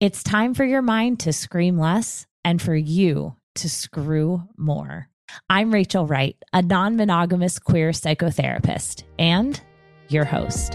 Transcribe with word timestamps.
It's 0.00 0.24
time 0.24 0.54
for 0.54 0.64
your 0.64 0.82
mind 0.82 1.20
to 1.20 1.32
scream 1.32 1.78
less 1.78 2.26
and 2.44 2.60
for 2.60 2.74
you 2.74 3.36
to 3.54 3.70
screw 3.70 4.42
more. 4.58 5.08
I'm 5.48 5.72
Rachel 5.72 6.04
Wright, 6.04 6.36
a 6.52 6.62
non 6.62 6.96
monogamous 6.96 7.60
queer 7.60 7.90
psychotherapist 7.90 9.04
and 9.20 9.60
your 10.08 10.24
host. 10.24 10.74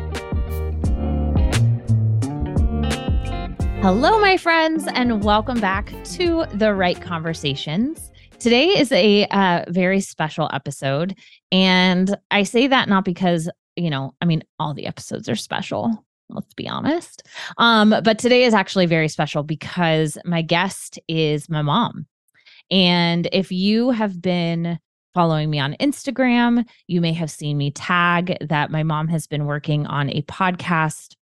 Hello, 3.81 4.21
my 4.21 4.37
friends, 4.37 4.87
and 4.87 5.21
welcome 5.21 5.59
back 5.59 5.93
to 6.13 6.45
the 6.53 6.73
Wright 6.73 6.99
Conversations. 7.01 8.11
Today 8.39 8.67
is 8.67 8.89
a 8.93 9.25
uh, 9.25 9.65
very 9.67 9.99
special 9.99 10.49
episode. 10.53 11.19
And 11.51 12.15
I 12.31 12.43
say 12.43 12.67
that 12.67 12.87
not 12.87 13.03
because, 13.03 13.49
you 13.75 13.89
know, 13.89 14.15
I 14.21 14.25
mean, 14.25 14.43
all 14.59 14.73
the 14.73 14.87
episodes 14.87 15.27
are 15.27 15.35
special, 15.35 16.05
let's 16.29 16.53
be 16.53 16.67
honest. 16.67 17.23
Um, 17.57 17.95
but 18.03 18.19
today 18.19 18.43
is 18.43 18.53
actually 18.53 18.85
very 18.85 19.07
special 19.07 19.43
because 19.43 20.17
my 20.25 20.41
guest 20.41 20.99
is 21.07 21.49
my 21.49 21.61
mom. 21.61 22.05
And 22.71 23.27
if 23.31 23.51
you 23.51 23.91
have 23.91 24.21
been 24.21 24.79
following 25.13 25.49
me 25.49 25.59
on 25.59 25.75
Instagram, 25.79 26.65
you 26.87 27.01
may 27.01 27.13
have 27.13 27.31
seen 27.31 27.57
me 27.57 27.71
tag 27.71 28.37
that 28.41 28.71
my 28.71 28.83
mom 28.83 29.07
has 29.07 29.27
been 29.27 29.45
working 29.45 29.87
on 29.87 30.09
a 30.09 30.21
podcast 30.23 31.15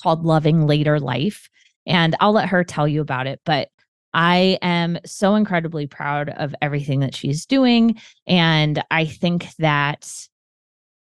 called 0.00 0.24
Loving 0.24 0.66
Later 0.66 1.00
Life. 1.00 1.48
And 1.86 2.14
I'll 2.20 2.32
let 2.32 2.48
her 2.48 2.62
tell 2.62 2.86
you 2.86 3.00
about 3.00 3.26
it. 3.26 3.40
But 3.44 3.70
I 4.14 4.58
am 4.62 4.98
so 5.04 5.34
incredibly 5.34 5.86
proud 5.86 6.30
of 6.30 6.54
everything 6.62 7.00
that 7.00 7.14
she's 7.14 7.44
doing. 7.44 8.00
And 8.26 8.82
I 8.90 9.04
think 9.04 9.48
that 9.58 10.28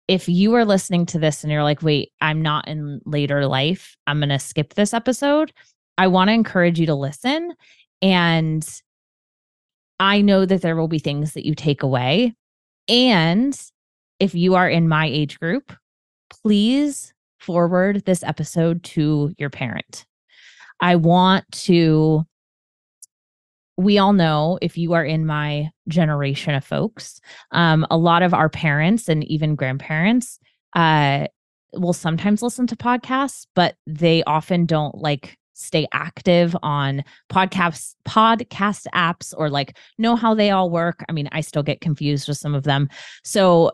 if 0.08 0.30
you 0.30 0.54
are 0.56 0.66
listening 0.66 1.06
to 1.08 1.20
this 1.20 1.44
and 1.44 1.52
you're 1.52 1.64
like, 1.64 1.82
wait, 1.82 2.12
I'm 2.22 2.42
not 2.42 2.68
in 2.68 3.02
later 3.06 3.46
life, 3.46 3.96
I'm 4.08 4.20
going 4.20 4.30
to 4.30 4.40
skip 4.40 4.74
this 4.74 4.94
episode, 4.94 5.52
I 5.98 6.08
want 6.08 6.30
to 6.30 6.34
encourage 6.34 6.80
you 6.80 6.86
to 6.86 6.96
listen. 6.96 7.54
And 8.02 8.68
I 10.00 10.22
know 10.22 10.46
that 10.46 10.62
there 10.62 10.76
will 10.76 10.88
be 10.88 11.00
things 11.00 11.34
that 11.34 11.46
you 11.46 11.56
take 11.56 11.84
away. 11.84 12.36
And 12.88 13.60
if 14.20 14.36
you 14.36 14.56
are 14.56 14.70
in 14.70 14.88
my 14.88 15.08
age 15.08 15.40
group, 15.40 15.74
please 16.30 17.14
forward 17.40 18.06
this 18.06 18.24
episode 18.24 18.84
to 18.84 19.34
your 19.38 19.50
parent. 19.50 20.06
I 20.80 20.96
want 20.96 21.46
to 21.52 22.26
we 23.78 24.00
all 24.00 24.14
know 24.14 24.58
if 24.62 24.78
you 24.78 24.94
are 24.94 25.06
in 25.06 25.26
my 25.26 25.70
generation 25.88 26.56
of 26.56 26.66
folks, 26.66 27.22
um, 27.52 27.86
a 27.92 27.98
lot 27.98 28.24
of 28.24 28.34
our 28.34 28.50
parents 28.50 29.08
and 29.08 29.24
even 29.26 29.56
grandparents 29.56 30.40
uh, 30.76 31.28
will 31.74 31.94
sometimes 31.94 32.42
listen 32.42 32.66
to 32.68 32.76
podcasts, 32.76 33.46
but 33.56 33.76
they 33.86 34.24
often 34.24 34.66
don't 34.66 34.96
like 34.96 35.38
stay 35.54 35.88
active 35.92 36.56
on 36.62 37.04
podcasts 37.32 37.96
podcast 38.08 38.86
apps 38.94 39.34
or 39.36 39.50
like 39.50 39.76
know 39.98 40.16
how 40.16 40.34
they 40.34 40.52
all 40.52 40.70
work. 40.70 41.04
I 41.10 41.12
mean 41.12 41.28
i 41.32 41.42
still 41.42 41.64
get 41.64 41.82
confused 41.82 42.28
with 42.28 42.38
some 42.38 42.54
of 42.54 42.64
them. 42.64 42.90
So 43.24 43.72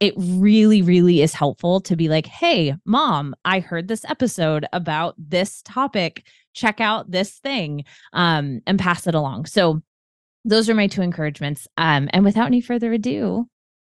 it 0.00 0.14
really 0.16 0.82
really 0.82 1.22
is 1.22 1.34
helpful 1.34 1.80
to 1.80 1.96
be 1.96 2.08
like 2.08 2.26
hey 2.26 2.74
mom 2.84 3.34
i 3.44 3.58
heard 3.58 3.88
this 3.88 4.04
episode 4.04 4.66
about 4.72 5.14
this 5.18 5.62
topic 5.62 6.24
check 6.58 6.80
out 6.80 7.10
this 7.10 7.38
thing 7.38 7.84
um, 8.12 8.60
and 8.66 8.78
pass 8.78 9.06
it 9.06 9.14
along. 9.14 9.46
So 9.46 9.80
those 10.44 10.68
are 10.68 10.74
my 10.74 10.88
two 10.88 11.02
encouragements. 11.02 11.68
Um, 11.76 12.08
and 12.12 12.24
without 12.24 12.46
any 12.46 12.60
further 12.60 12.92
ado, 12.92 13.46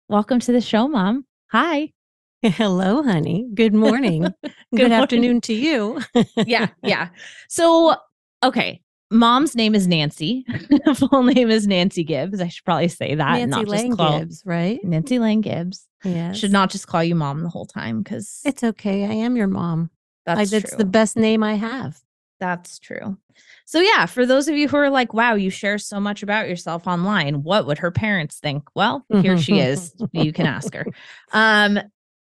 welcome 0.08 0.40
to 0.40 0.52
the 0.52 0.62
show, 0.62 0.88
Mom. 0.88 1.26
Hi. 1.52 1.92
Hello, 2.44 3.04
honey. 3.04 3.48
Good 3.54 3.74
morning. 3.74 4.22
Good, 4.44 4.54
Good 4.76 4.92
afternoon 4.92 5.42
to 5.42 5.54
you. 5.54 6.02
yeah, 6.36 6.68
yeah. 6.84 7.10
So, 7.50 7.96
okay. 8.44 8.82
Mom's 9.12 9.56
name 9.56 9.76
is 9.76 9.88
Nancy. 9.88 10.46
Full 10.96 11.24
name 11.24 11.50
is 11.50 11.68
Nancy 11.68 12.04
Gibbs. 12.04 12.40
I 12.40 12.48
should 12.48 12.64
probably 12.64 12.88
say 12.88 13.16
that. 13.16 13.34
Nancy 13.34 13.50
not 13.50 13.68
Lang 13.68 13.96
call, 13.96 14.20
Gibbs, 14.20 14.42
right? 14.46 14.80
Nancy 14.84 15.20
Lang 15.20 15.42
Gibbs. 15.42 15.88
Yeah. 16.04 16.32
Should 16.32 16.52
not 16.52 16.72
just 16.72 16.88
call 16.88 17.04
you 17.04 17.16
mom 17.16 17.44
the 17.44 17.50
whole 17.50 17.66
time 17.66 18.02
because 18.02 18.42
it's 18.46 18.64
okay. 18.64 19.06
I 19.06 19.14
am 19.14 19.36
your 19.36 19.48
mom. 19.48 19.92
That's 20.26 20.54
I, 20.54 20.60
That's 20.60 20.76
the 20.76 20.86
best 20.86 21.18
name 21.18 21.44
I 21.44 21.56
have. 21.56 22.00
That's 22.40 22.80
true. 22.80 23.18
So, 23.66 23.80
yeah, 23.80 24.06
for 24.08 24.26
those 24.26 24.48
of 24.48 24.56
you 24.56 24.68
who 24.68 24.78
are 24.78 24.90
like, 24.90 25.14
wow, 25.14 25.36
you 25.36 25.50
share 25.50 25.78
so 25.78 26.00
much 26.00 26.24
about 26.24 26.50
yourself 26.50 26.88
online, 26.88 27.44
what 27.44 27.68
would 27.68 27.78
her 27.78 27.92
parents 27.92 28.40
think? 28.40 28.64
Well, 28.76 29.06
here 29.22 29.38
she 29.38 29.60
is. 29.60 29.94
You 30.12 30.34
can 30.34 30.46
ask 30.46 30.74
her. 30.74 30.86
Um, 31.34 31.80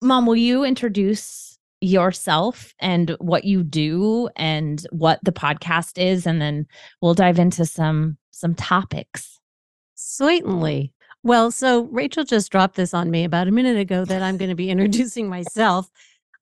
Mom, 0.02 0.26
will 0.26 0.36
you 0.36 0.64
introduce 0.64 1.49
yourself 1.80 2.74
and 2.78 3.16
what 3.20 3.44
you 3.44 3.62
do 3.62 4.28
and 4.36 4.86
what 4.90 5.20
the 5.22 5.32
podcast 5.32 5.98
is? 6.02 6.26
And 6.26 6.40
then 6.40 6.66
we'll 7.00 7.14
dive 7.14 7.38
into 7.38 7.64
some 7.64 8.16
some 8.30 8.54
topics. 8.54 9.38
Certainly. 9.94 10.92
Well, 11.22 11.50
so 11.50 11.82
Rachel 11.84 12.24
just 12.24 12.50
dropped 12.50 12.76
this 12.76 12.94
on 12.94 13.10
me 13.10 13.24
about 13.24 13.48
a 13.48 13.50
minute 13.50 13.76
ago 13.76 14.06
that 14.06 14.22
I'm 14.22 14.38
going 14.38 14.48
to 14.48 14.54
be 14.54 14.70
introducing 14.70 15.28
myself. 15.28 15.90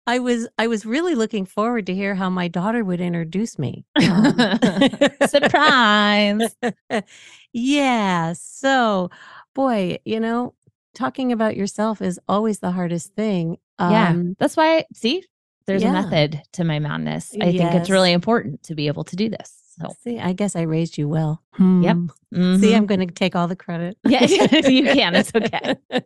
I 0.06 0.21
was 0.21 0.49
I 0.56 0.69
was 0.69 0.87
really 0.87 1.15
looking 1.15 1.44
forward 1.44 1.84
to 1.87 1.94
hear 1.94 2.15
how 2.15 2.31
my 2.31 2.49
daughter 2.49 2.82
would 2.82 3.00
introduce 3.00 3.59
me. 3.59 3.84
Um, 3.97 4.38
Surprise. 5.28 6.56
yeah. 7.53 8.32
So, 8.32 9.10
boy, 9.55 9.99
you 10.06 10.19
know, 10.19 10.55
talking 10.94 11.31
about 11.31 11.56
yourself 11.56 12.00
is 12.00 12.19
always 12.26 12.60
the 12.60 12.70
hardest 12.70 13.15
thing. 13.15 13.59
Um, 13.78 13.93
yeah. 13.93 14.22
That's 14.39 14.56
why 14.56 14.84
see, 14.93 15.25
there's 15.66 15.83
yeah. 15.83 15.91
a 15.91 15.93
method 15.93 16.43
to 16.55 16.65
my 16.65 16.78
madness. 16.78 17.34
I 17.41 17.47
yes. 17.47 17.62
think 17.62 17.75
it's 17.81 17.91
really 17.91 18.12
important 18.12 18.62
to 18.65 18.75
be 18.75 18.87
able 18.87 19.05
to 19.05 19.16
do 19.16 19.28
this. 19.28 19.53
So. 19.81 19.94
See, 20.03 20.19
I 20.19 20.33
guess 20.33 20.56
I 20.56 20.62
raised 20.62 20.99
you 20.99 21.09
well. 21.09 21.41
Hmm. 21.53 21.83
Yep. 21.83 21.97
Mm-hmm. 21.97 22.56
See, 22.56 22.75
I'm 22.75 22.87
going 22.87 23.06
to 23.06 23.06
take 23.06 23.37
all 23.37 23.47
the 23.47 23.55
credit. 23.55 23.97
yeah, 24.05 24.25
you 24.69 24.84
can. 24.84 25.15
It's 25.15 25.33
okay 25.34 25.77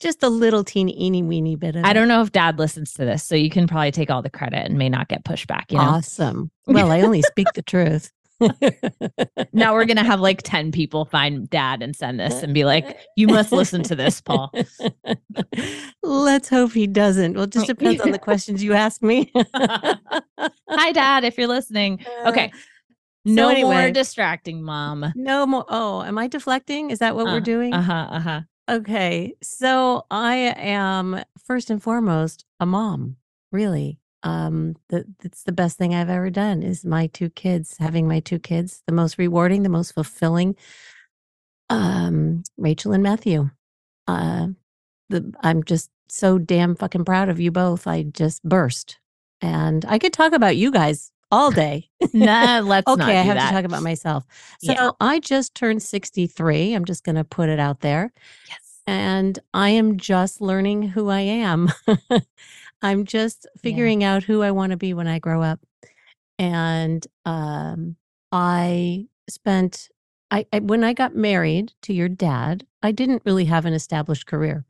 just 0.00 0.22
a 0.22 0.28
little 0.28 0.64
teeny 0.64 1.00
eeny 1.00 1.22
weeny 1.22 1.54
bit 1.54 1.76
of 1.76 1.84
I 1.84 1.92
don't 1.92 2.08
know 2.08 2.22
if 2.22 2.32
dad 2.32 2.58
listens 2.58 2.94
to 2.94 3.04
this, 3.04 3.22
so 3.22 3.34
you 3.34 3.50
can 3.50 3.68
probably 3.68 3.92
take 3.92 4.10
all 4.10 4.22
the 4.22 4.30
credit 4.30 4.66
and 4.66 4.78
may 4.78 4.88
not 4.88 5.08
get 5.08 5.24
pushed 5.24 5.46
back. 5.46 5.70
You 5.70 5.78
know? 5.78 5.84
Awesome. 5.84 6.50
Well, 6.66 6.90
I 6.90 7.02
only 7.02 7.22
speak 7.22 7.48
the 7.54 7.62
truth. 7.62 8.10
now 9.52 9.74
we're 9.74 9.84
gonna 9.84 10.04
have 10.04 10.20
like 10.20 10.42
10 10.42 10.72
people 10.72 11.04
find 11.04 11.48
dad 11.50 11.82
and 11.82 11.94
send 11.94 12.18
this 12.20 12.42
and 12.42 12.54
be 12.54 12.64
like, 12.64 12.98
you 13.16 13.26
must 13.26 13.52
listen 13.52 13.82
to 13.84 13.94
this, 13.94 14.20
Paul. 14.20 14.52
Let's 16.02 16.48
hope 16.48 16.72
he 16.72 16.86
doesn't. 16.86 17.34
Well, 17.34 17.44
it 17.44 17.50
just 17.50 17.66
depends 17.66 18.00
on 18.00 18.10
the 18.10 18.18
questions 18.30 18.62
you 18.62 18.72
ask 18.72 19.02
me. 19.02 19.30
Hi, 19.34 20.92
dad, 20.92 21.24
if 21.24 21.36
you're 21.38 21.48
listening. 21.48 22.04
Okay. 22.26 22.52
No 23.24 23.48
so 23.48 23.50
anyway, 23.50 23.82
more 23.82 23.90
distracting, 23.90 24.62
mom. 24.62 25.12
No 25.14 25.46
more. 25.46 25.66
Oh, 25.68 26.02
am 26.02 26.16
I 26.16 26.26
deflecting? 26.26 26.90
Is 26.90 27.00
that 27.00 27.14
what 27.14 27.26
uh, 27.28 27.32
we're 27.32 27.40
doing? 27.40 27.74
Uh 27.74 27.82
huh. 27.82 28.08
Uh 28.10 28.20
huh. 28.20 28.40
Okay. 28.68 29.34
So 29.42 30.06
I 30.10 30.54
am 30.56 31.22
first 31.44 31.68
and 31.68 31.82
foremost 31.82 32.46
a 32.58 32.66
mom, 32.66 33.16
really. 33.52 33.99
Um, 34.22 34.76
that 34.90 35.06
it's 35.24 35.44
the 35.44 35.52
best 35.52 35.78
thing 35.78 35.94
I've 35.94 36.10
ever 36.10 36.28
done 36.30 36.62
is 36.62 36.84
my 36.84 37.06
two 37.06 37.30
kids, 37.30 37.76
having 37.78 38.06
my 38.06 38.20
two 38.20 38.38
kids, 38.38 38.82
the 38.86 38.92
most 38.92 39.16
rewarding, 39.16 39.62
the 39.62 39.68
most 39.70 39.92
fulfilling. 39.92 40.56
Um, 41.70 42.42
Rachel 42.58 42.92
and 42.92 43.02
Matthew. 43.02 43.50
Uh, 44.06 44.48
the 45.08 45.32
I'm 45.40 45.62
just 45.64 45.90
so 46.08 46.38
damn 46.38 46.74
fucking 46.74 47.04
proud 47.04 47.28
of 47.28 47.40
you 47.40 47.50
both. 47.50 47.86
I 47.86 48.02
just 48.02 48.42
burst. 48.42 48.98
And 49.40 49.84
I 49.86 49.98
could 49.98 50.12
talk 50.12 50.32
about 50.32 50.56
you 50.56 50.70
guys 50.70 51.12
all 51.30 51.50
day. 51.50 51.88
nah, 52.12 52.60
let's 52.64 52.88
okay, 52.88 53.18
I 53.18 53.22
have 53.22 53.36
that. 53.36 53.48
to 53.48 53.54
talk 53.54 53.64
about 53.64 53.82
myself. 53.82 54.24
So 54.62 54.72
yeah. 54.72 54.90
I 55.00 55.20
just 55.20 55.54
turned 55.54 55.82
63. 55.82 56.74
I'm 56.74 56.84
just 56.84 57.04
going 57.04 57.16
to 57.16 57.24
put 57.24 57.48
it 57.48 57.58
out 57.58 57.80
there. 57.80 58.12
Yes. 58.48 58.80
And 58.86 59.38
I 59.54 59.70
am 59.70 59.96
just 59.96 60.40
learning 60.40 60.82
who 60.82 61.08
I 61.08 61.20
am. 61.20 61.70
I'm 62.82 63.04
just 63.04 63.46
figuring 63.58 64.02
yeah. 64.02 64.14
out 64.14 64.24
who 64.24 64.42
I 64.42 64.50
want 64.50 64.70
to 64.70 64.76
be 64.76 64.94
when 64.94 65.06
I 65.06 65.18
grow 65.18 65.42
up. 65.42 65.60
And 66.38 67.06
um, 67.24 67.96
I 68.32 69.06
spent 69.28 69.88
I, 70.30 70.46
I 70.52 70.60
when 70.60 70.84
I 70.84 70.92
got 70.92 71.14
married 71.14 71.72
to 71.82 71.92
your 71.92 72.08
dad, 72.08 72.66
I 72.82 72.92
didn't 72.92 73.22
really 73.24 73.44
have 73.46 73.66
an 73.66 73.74
established 73.74 74.26
career. 74.26 74.64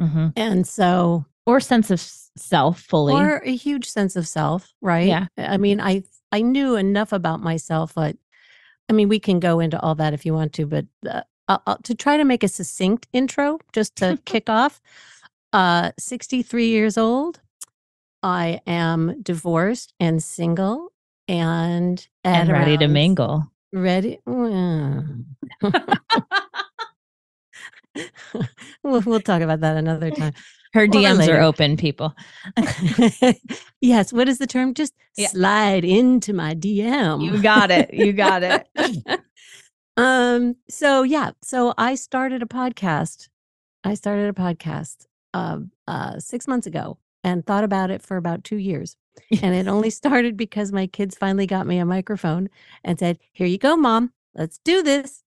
Mm-hmm. 0.00 0.28
And 0.36 0.66
so 0.66 1.24
or 1.46 1.60
sense 1.60 1.90
of 1.90 2.00
self 2.00 2.80
fully 2.80 3.14
or 3.14 3.38
a 3.38 3.54
huge 3.54 3.88
sense 3.88 4.16
of 4.16 4.26
self 4.26 4.72
right 4.80 5.06
yeah 5.06 5.26
i 5.36 5.56
mean 5.56 5.78
i 5.78 6.02
I 6.34 6.42
knew 6.42 6.74
enough 6.74 7.12
about 7.12 7.40
myself. 7.40 7.94
But 7.94 8.16
I 8.88 8.92
mean, 8.92 9.08
we 9.08 9.20
can 9.20 9.38
go 9.38 9.60
into 9.60 9.80
all 9.80 9.94
that 9.94 10.14
if 10.14 10.26
you 10.26 10.34
want 10.34 10.52
to, 10.54 10.66
but 10.66 10.84
uh, 11.08 11.22
uh, 11.46 11.58
uh 11.64 11.76
to 11.84 11.94
try 11.94 12.16
to 12.16 12.24
make 12.24 12.42
a 12.42 12.48
succinct 12.48 13.06
intro, 13.12 13.60
just 13.72 13.94
to 13.96 14.18
kick 14.24 14.50
off, 14.50 14.82
uh, 15.54 15.92
63 15.98 16.66
years 16.66 16.98
old. 16.98 17.40
I 18.22 18.60
am 18.66 19.22
divorced 19.22 19.94
and 20.00 20.22
single 20.22 20.92
and 21.28 22.06
and 22.24 22.48
ready 22.48 22.76
to 22.78 22.88
mingle. 22.88 23.50
Ready. 23.72 24.18
We'll, 28.82 29.00
we'll 29.02 29.20
talk 29.20 29.40
about 29.40 29.60
that 29.60 29.76
another 29.76 30.10
time. 30.10 30.32
Her 30.72 30.88
DMs 30.88 31.28
are 31.32 31.40
open, 31.40 31.76
people. 31.76 32.12
yes. 33.80 34.12
What 34.12 34.28
is 34.28 34.38
the 34.38 34.48
term? 34.48 34.74
Just 34.74 34.92
yeah. 35.16 35.28
slide 35.28 35.84
into 35.84 36.32
my 36.32 36.56
DM. 36.56 37.22
You 37.22 37.40
got 37.40 37.70
it. 37.70 37.94
You 37.94 38.12
got 38.12 38.42
it. 38.42 38.66
um. 39.96 40.56
So 40.68 41.04
yeah. 41.04 41.30
So 41.42 41.72
I 41.78 41.94
started 41.94 42.42
a 42.42 42.46
podcast. 42.46 43.28
I 43.84 43.94
started 43.94 44.28
a 44.28 44.32
podcast 44.32 45.06
uh, 45.34 45.60
uh, 45.88 46.20
six 46.20 46.48
months 46.48 46.68
ago 46.68 46.98
and 47.24 47.46
thought 47.46 47.64
about 47.64 47.90
it 47.92 48.02
for 48.02 48.18
about 48.18 48.44
two 48.44 48.58
years. 48.58 48.96
and 49.42 49.54
it 49.54 49.68
only 49.68 49.90
started 49.90 50.36
because 50.38 50.72
my 50.72 50.86
kids 50.88 51.16
finally 51.18 51.46
got 51.46 51.66
me 51.66 51.78
a 51.78 51.86
microphone 51.86 52.50
and 52.84 52.98
said, 52.98 53.18
"Here 53.32 53.46
you 53.48 53.58
go, 53.58 53.76
mom. 53.76 54.12
Let's 54.34 54.60
do 54.64 54.82
this." 54.82 55.24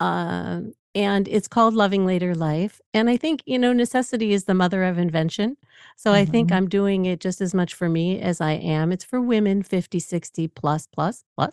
Um, 0.00 0.72
and 0.94 1.28
it's 1.28 1.48
called 1.48 1.74
Loving 1.74 2.04
Later 2.06 2.34
Life. 2.34 2.80
And 2.94 3.08
I 3.08 3.16
think, 3.16 3.42
you 3.46 3.58
know, 3.58 3.72
necessity 3.72 4.32
is 4.32 4.44
the 4.44 4.54
mother 4.54 4.82
of 4.84 4.98
invention. 4.98 5.56
So 5.96 6.12
I 6.12 6.24
think 6.24 6.50
Mhm. 6.50 6.52
I'm 6.52 6.68
doing 6.68 7.06
it 7.06 7.20
just 7.20 7.40
as 7.40 7.54
much 7.54 7.74
for 7.74 7.88
me 7.88 8.20
as 8.20 8.40
I 8.40 8.52
am. 8.52 8.90
It's 8.92 9.04
for 9.04 9.20
women 9.20 9.62
50, 9.62 10.00
60 10.00 10.48
plus, 10.48 10.86
plus, 10.88 11.24
plus, 11.36 11.52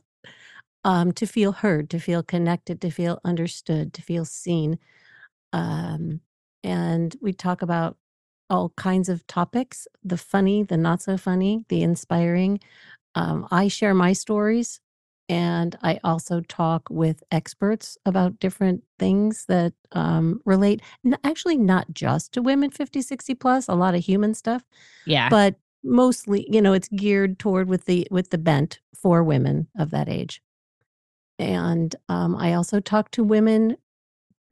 um, 0.83 1.11
to 1.13 1.25
feel 1.27 1.53
heard, 1.53 1.89
to 1.91 1.99
feel 1.99 2.23
connected, 2.23 2.81
to 2.81 2.91
feel 2.91 3.19
understood, 3.25 3.93
to 3.95 4.01
feel 4.01 4.25
seen. 4.25 4.79
Um, 5.53 6.21
and 6.67 7.15
we 7.21 7.31
talk 7.31 7.61
about 7.61 7.95
all 8.49 8.73
kinds 8.75 9.07
of 9.07 9.25
topics 9.27 9.87
the 10.03 10.17
funny, 10.17 10.63
the 10.63 10.75
not 10.75 11.01
so 11.01 11.17
funny, 11.17 11.63
the 11.69 11.81
inspiring. 11.81 12.59
Um, 13.15 13.47
I 13.51 13.69
share 13.69 13.93
my 13.93 14.11
stories 14.11 14.81
and 15.29 15.77
I 15.81 15.99
also 16.03 16.41
talk 16.41 16.87
with 16.89 17.23
experts 17.31 17.97
about 18.05 18.39
different 18.39 18.83
things 18.99 19.45
that 19.47 19.73
um, 19.93 20.41
relate, 20.45 20.81
n- 21.05 21.17
actually, 21.23 21.57
not 21.57 21.93
just 21.93 22.33
to 22.33 22.41
women 22.41 22.69
50, 22.69 23.01
60 23.01 23.35
plus, 23.35 23.67
a 23.69 23.73
lot 23.73 23.95
of 23.95 24.03
human 24.03 24.33
stuff, 24.33 24.63
Yeah. 25.05 25.29
but 25.29 25.55
mostly, 25.83 26.47
you 26.49 26.61
know, 26.61 26.73
it's 26.73 26.89
geared 26.89 27.39
toward 27.39 27.69
with 27.69 27.85
the 27.85 28.07
with 28.11 28.29
the 28.29 28.37
bent 28.37 28.79
for 28.93 29.23
women 29.23 29.67
of 29.79 29.91
that 29.91 30.09
age. 30.09 30.41
And 31.39 31.95
um, 32.09 32.35
I 32.35 32.53
also 32.53 32.81
talk 32.81 33.11
to 33.11 33.23
women 33.23 33.77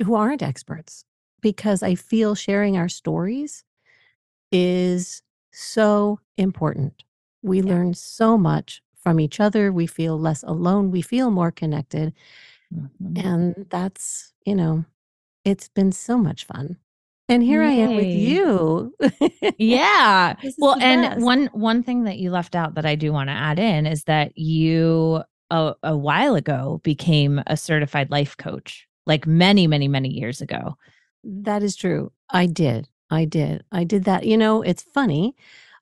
who 0.03 0.15
aren't 0.15 0.43
experts 0.43 1.03
because 1.45 1.83
I 1.83 1.93
feel 1.93 2.33
sharing 2.33 2.75
our 2.75 2.89
stories 2.89 3.63
is 4.51 5.21
so 5.53 6.19
important. 6.37 7.03
We 7.43 7.61
Yeah. 7.61 7.73
learn 7.73 7.93
so 7.93 8.37
much 8.37 8.81
from 8.97 9.19
each 9.19 9.39
other. 9.39 9.71
We 9.71 9.87
feel 9.87 10.19
less 10.19 10.43
alone. 10.43 10.91
We 10.91 11.01
feel 11.01 11.31
more 11.31 11.51
connected. 11.51 12.13
Mhm. 12.73 13.17
And 13.25 13.67
that's, 13.69 14.33
you 14.45 14.55
know, 14.55 14.85
it's 15.45 15.69
been 15.69 15.91
so 15.91 16.17
much 16.17 16.45
fun. 16.45 16.77
And 17.29 17.43
here 17.43 17.63
I 17.63 17.71
am 17.71 17.95
with 17.95 18.13
you. 18.15 18.95
Yeah. 19.57 20.35
Well, 20.59 20.77
and 20.81 21.23
one 21.23 21.47
one 21.53 21.83
thing 21.83 22.03
that 22.05 22.17
you 22.19 22.31
left 22.31 22.55
out 22.55 22.75
that 22.75 22.85
I 22.85 22.95
do 22.95 23.13
want 23.13 23.29
to 23.29 23.33
add 23.33 23.59
in 23.59 23.85
is 23.85 24.03
that 24.05 24.37
you 24.37 25.23
a, 25.51 25.73
a 25.83 25.97
while 25.97 26.35
ago 26.35 26.81
became 26.83 27.41
a 27.47 27.57
certified 27.57 28.11
life 28.11 28.37
coach, 28.37 28.87
like 29.05 29.27
many, 29.27 29.67
many, 29.67 29.87
many 29.87 30.09
years 30.09 30.41
ago. 30.41 30.75
That 31.25 31.63
is 31.63 31.75
true. 31.75 32.11
I 32.29 32.45
did. 32.45 32.87
I 33.09 33.25
did. 33.25 33.63
I 33.71 33.83
did 33.83 34.03
that. 34.05 34.25
You 34.25 34.37
know, 34.37 34.61
it's 34.61 34.83
funny, 34.83 35.35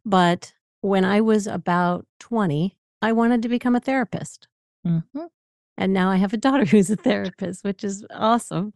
but 0.06 0.54
when 0.82 1.06
I 1.06 1.22
was 1.22 1.48
about 1.48 2.06
20, 2.20 2.78
I 3.02 3.12
wanted 3.12 3.42
to 3.44 3.50
become 3.50 3.76
a 3.76 3.80
therapist. 3.80 4.48
Mhm. 4.86 5.30
And 5.78 5.94
now 5.94 6.10
I 6.10 6.18
have 6.18 6.34
a 6.34 6.38
daughter 6.38 6.66
who's 6.72 6.90
a 6.90 6.96
therapist, 6.96 7.64
which 7.64 7.84
is 7.84 8.06
awesome. 8.12 8.74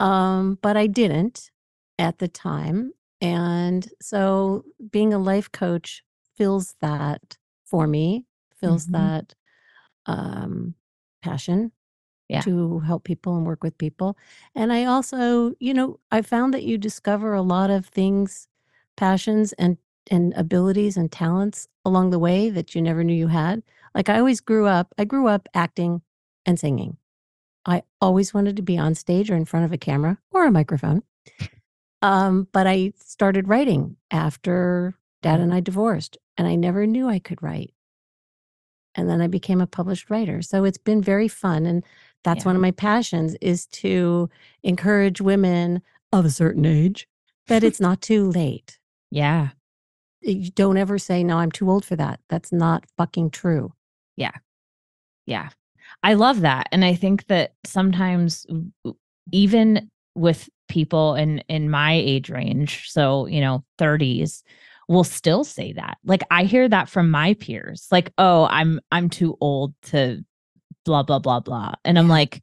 Um, 0.00 0.58
but 0.62 0.76
I 0.76 0.86
didn't 0.86 1.50
at 1.98 2.18
the 2.18 2.28
time. 2.28 2.92
And 3.20 3.88
so 4.00 4.64
being 4.90 5.12
a 5.14 5.18
life 5.18 5.52
coach 5.52 6.02
fills 6.36 6.74
that 6.80 7.38
for 7.66 7.86
me, 7.86 8.26
fills 8.56 8.86
Mhm. 8.86 8.92
that 8.92 9.34
um, 10.06 10.74
passion 11.22 11.72
Yeah. 12.30 12.42
to 12.42 12.78
help 12.80 13.02
people 13.02 13.36
and 13.36 13.44
work 13.44 13.64
with 13.64 13.76
people. 13.76 14.16
And 14.54 14.72
I 14.72 14.84
also, 14.84 15.52
you 15.58 15.74
know, 15.74 15.98
I 16.12 16.22
found 16.22 16.54
that 16.54 16.62
you 16.62 16.78
discover 16.78 17.34
a 17.34 17.42
lot 17.42 17.70
of 17.70 17.86
things, 17.86 18.46
passions 18.96 19.52
and 19.54 19.78
and 20.10 20.32
abilities 20.34 20.96
and 20.96 21.10
talents 21.10 21.68
along 21.84 22.10
the 22.10 22.18
way 22.18 22.50
that 22.50 22.74
you 22.74 22.82
never 22.82 23.02
knew 23.04 23.14
you 23.14 23.28
had. 23.28 23.62
Like 23.94 24.08
I 24.08 24.18
always 24.18 24.40
grew 24.40 24.66
up, 24.66 24.94
I 24.98 25.04
grew 25.04 25.26
up 25.26 25.48
acting 25.54 26.02
and 26.46 26.58
singing. 26.58 26.96
I 27.66 27.82
always 28.00 28.32
wanted 28.32 28.56
to 28.56 28.62
be 28.62 28.78
on 28.78 28.94
stage 28.94 29.30
or 29.30 29.36
in 29.36 29.44
front 29.44 29.64
of 29.66 29.72
a 29.72 29.78
camera 29.78 30.18
or 30.30 30.46
a 30.46 30.50
microphone. 30.50 31.02
Um, 32.02 32.48
but 32.52 32.66
I 32.66 32.92
started 32.96 33.48
writing 33.48 33.96
after 34.10 34.94
dad 35.22 35.40
and 35.40 35.52
I 35.52 35.60
divorced, 35.60 36.16
and 36.38 36.48
I 36.48 36.54
never 36.54 36.86
knew 36.86 37.08
I 37.08 37.18
could 37.18 37.42
write. 37.42 37.74
And 38.94 39.08
then 39.08 39.20
I 39.20 39.26
became 39.26 39.60
a 39.60 39.66
published 39.66 40.10
writer. 40.10 40.42
So 40.42 40.64
it's 40.64 40.78
been 40.78 41.02
very 41.02 41.28
fun. 41.28 41.66
And 41.66 41.84
that's 42.24 42.44
Yeah. 42.44 42.48
one 42.50 42.56
of 42.56 42.62
my 42.62 42.70
passions 42.70 43.34
is 43.40 43.66
to 43.66 44.28
encourage 44.62 45.20
women 45.20 45.82
of 46.12 46.24
a 46.24 46.30
certain 46.30 46.64
age 46.66 47.06
that 47.46 47.64
it's 47.64 47.80
not 47.80 48.00
too 48.02 48.30
late. 48.30 48.78
Yeah. 49.10 49.50
Eh, 50.24 50.30
you 50.32 50.50
don't 50.50 50.76
ever 50.76 50.98
say, 50.98 51.24
no, 51.24 51.38
I'm 51.38 51.50
too 51.52 51.70
old 51.70 51.84
for 51.84 51.96
that. 51.96 52.20
That's 52.28 52.52
not 52.52 52.84
fucking 52.96 53.30
true. 53.30 53.72
Yeah. 54.16 54.32
Yeah. 55.26 55.50
I 56.02 56.14
love 56.14 56.40
that. 56.42 56.68
And 56.72 56.84
I 56.84 56.94
think 56.94 57.26
that 57.28 57.54
sometimes 57.64 58.46
even 59.32 59.90
with 60.14 60.48
people 60.68 61.14
in 61.14 61.38
in 61.48 61.70
my 61.70 61.92
age 61.94 62.30
range, 62.30 62.90
so, 62.90 63.26
you 63.26 63.40
know, 63.40 63.64
30s, 63.78 64.42
will 64.88 65.04
still 65.04 65.44
say 65.44 65.72
that. 65.72 65.98
Like 66.04 66.22
I 66.30 66.44
hear 66.44 66.68
that 66.68 66.88
from 66.88 67.10
my 67.10 67.34
peers. 67.34 67.86
Like, 67.92 68.12
"Oh, 68.18 68.46
I'm 68.50 68.80
I'm 68.90 69.08
too 69.08 69.36
old 69.40 69.74
to 69.82 70.24
blah 70.84 71.02
blah 71.02 71.18
blah 71.18 71.40
blah." 71.40 71.72
And 71.84 71.98
I'm 71.98 72.08
like, 72.08 72.42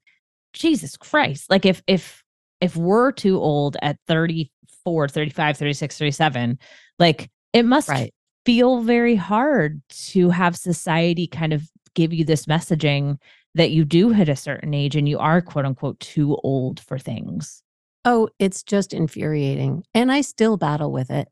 "Jesus 0.54 0.98
Christ." 0.98 1.50
Like 1.50 1.66
if 1.66 1.82
if 1.88 2.24
if 2.62 2.76
we're 2.76 3.12
too 3.12 3.40
old 3.40 3.78
at 3.82 3.98
34, 4.08 5.08
35, 5.08 5.58
36, 5.58 5.98
37, 5.98 6.60
like 7.00 7.30
it 7.54 7.64
must 7.66 7.90
Right. 7.90 8.14
feel 8.46 8.82
very 8.82 9.16
hard 9.16 9.82
to 9.90 10.30
have 10.30 10.56
society 10.56 11.28
kind 11.28 11.54
of 11.54 11.70
give 11.96 12.14
you 12.14 12.24
this 12.26 12.46
messaging 12.46 13.18
that 13.56 13.72
you 13.72 13.84
do 13.86 14.10
hit 14.10 14.30
a 14.30 14.36
certain 14.36 14.74
age 14.74 14.96
and 14.96 15.10
you 15.10 15.18
are 15.20 15.42
quote 15.42 15.66
unquote 15.66 16.00
too 16.00 16.38
old 16.44 16.80
for 16.80 16.98
things. 17.00 17.64
Oh, 18.06 18.30
it's 18.40 18.64
just 18.64 18.94
infuriating. 18.94 19.84
And 19.94 20.12
I 20.12 20.22
still 20.22 20.58
battle 20.58 20.92
with 20.92 21.10
it. 21.12 21.28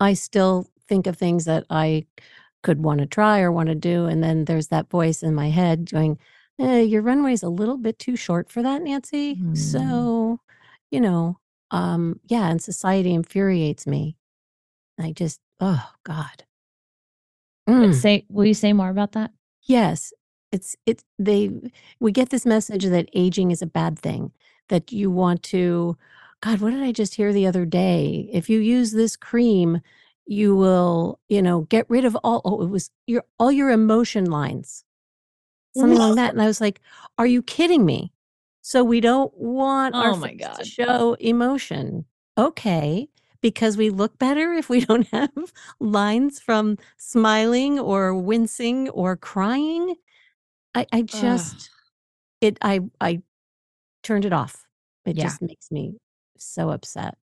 I 0.00 0.14
still 0.14 0.66
think 0.88 1.06
of 1.06 1.16
things 1.16 1.44
that 1.46 1.64
I 1.70 2.06
could 2.62 2.82
want 2.82 3.00
to 3.00 3.06
try 3.06 3.40
or 3.40 3.52
want 3.52 3.68
to 3.68 3.74
do. 3.74 4.06
And 4.06 4.22
then 4.22 4.44
there's 4.44 4.68
that 4.68 4.90
voice 4.90 5.22
in 5.22 5.34
my 5.34 5.48
head 5.50 5.90
going, 5.90 6.18
eh, 6.60 6.80
Your 6.80 7.02
runway's 7.02 7.42
a 7.42 7.48
little 7.48 7.76
bit 7.76 7.98
too 7.98 8.16
short 8.16 8.50
for 8.50 8.62
that, 8.62 8.82
Nancy. 8.82 9.34
Hmm. 9.34 9.54
So, 9.54 10.40
you 10.90 11.00
know, 11.00 11.38
um, 11.70 12.20
yeah, 12.26 12.48
and 12.48 12.62
society 12.62 13.14
infuriates 13.14 13.86
me. 13.86 14.16
I 14.98 15.12
just, 15.12 15.40
oh 15.60 15.90
God. 16.04 16.44
Mm. 17.68 17.94
Say 17.94 18.26
will 18.28 18.46
you 18.46 18.54
say 18.54 18.72
more 18.72 18.90
about 18.90 19.12
that? 19.12 19.30
Yes, 19.62 20.12
it's 20.50 20.76
it's 20.86 21.04
they 21.18 21.50
we 22.00 22.10
get 22.10 22.30
this 22.30 22.44
message 22.44 22.84
that 22.84 23.08
aging 23.14 23.50
is 23.52 23.62
a 23.62 23.66
bad 23.66 23.98
thing, 23.98 24.32
that 24.68 24.90
you 24.92 25.10
want 25.10 25.42
to 25.44 25.96
God, 26.42 26.60
what 26.60 26.70
did 26.70 26.82
I 26.82 26.92
just 26.92 27.14
hear 27.14 27.32
the 27.32 27.46
other 27.46 27.66
day? 27.66 28.28
If 28.32 28.48
you 28.48 28.60
use 28.60 28.92
this 28.92 29.14
cream, 29.14 29.80
you 30.26 30.56
will, 30.56 31.18
you 31.28 31.42
know, 31.42 31.62
get 31.62 31.86
rid 31.90 32.04
of 32.04 32.16
all 32.24 32.40
oh, 32.44 32.62
it 32.62 32.68
was 32.70 32.90
your 33.06 33.24
all 33.38 33.52
your 33.52 33.70
emotion 33.70 34.24
lines. 34.26 34.84
Something 35.74 35.98
like 35.98 36.16
that. 36.16 36.32
And 36.32 36.42
I 36.42 36.46
was 36.46 36.60
like, 36.60 36.80
are 37.18 37.26
you 37.26 37.42
kidding 37.42 37.84
me? 37.84 38.12
So 38.62 38.84
we 38.84 39.00
don't 39.00 39.32
want 39.36 39.94
our 39.94 40.12
Oh 40.12 40.16
my 40.16 40.28
face 40.36 40.58
to 40.58 40.64
show 40.64 41.14
emotion. 41.14 42.04
Okay. 42.36 43.08
Because 43.40 43.76
we 43.76 43.88
look 43.90 44.18
better 44.18 44.52
if 44.52 44.68
we 44.68 44.80
don't 44.84 45.06
have 45.08 45.30
lines 45.80 46.40
from 46.40 46.76
smiling 46.98 47.78
or 47.78 48.14
wincing 48.14 48.88
or 48.90 49.16
crying. 49.16 49.94
I, 50.74 50.86
I 50.92 51.02
just 51.02 51.70
it 52.40 52.58
I 52.62 52.80
I 53.00 53.22
turned 54.02 54.24
it 54.24 54.32
off. 54.32 54.66
It 55.04 55.16
Yeah. 55.16 55.24
just 55.24 55.42
makes 55.42 55.70
me 55.70 55.94
so 56.38 56.70
upset. 56.70 57.16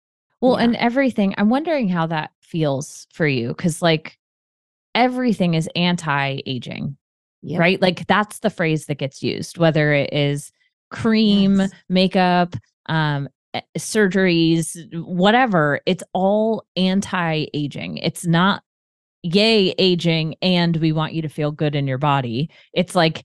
Well, 0.42 0.58
Yeah. 0.58 0.66
and 0.66 0.76
everything, 0.78 1.34
I'm 1.38 1.50
wondering 1.50 1.90
how 1.90 2.08
that 2.08 2.32
feels 2.42 3.08
for 3.12 3.28
you 3.28 3.54
cuz 3.56 3.82
like 3.82 4.18
everything 4.96 5.54
is 5.54 5.70
anti-aging. 5.76 6.98
Yep. 7.48 7.60
right? 7.60 7.82
Like 7.82 8.08
that's 8.08 8.40
the 8.40 8.50
phrase 8.50 8.88
that 8.88 8.96
gets 8.98 9.22
used, 9.22 9.60
whether 9.60 9.94
it 9.94 10.12
is 10.12 10.52
cream, 10.90 11.60
Yes. 11.60 11.72
makeup, 11.90 12.56
um, 12.88 13.30
eh, 13.54 13.62
surgeries, 13.78 14.76
whatever. 15.06 15.80
It's 15.86 16.04
all 16.14 16.66
anti 16.76 17.46
aging. 17.54 17.98
It's 17.98 18.26
not 18.26 18.64
yay 19.22 19.76
aging 19.78 20.36
and 20.42 20.78
we 20.78 20.92
want 20.92 21.14
you 21.14 21.22
to 21.22 21.30
feel 21.30 21.52
good 21.52 21.76
in 21.76 21.86
your 21.88 21.98
body. 22.00 22.50
It's 22.74 22.96
like 22.96 23.24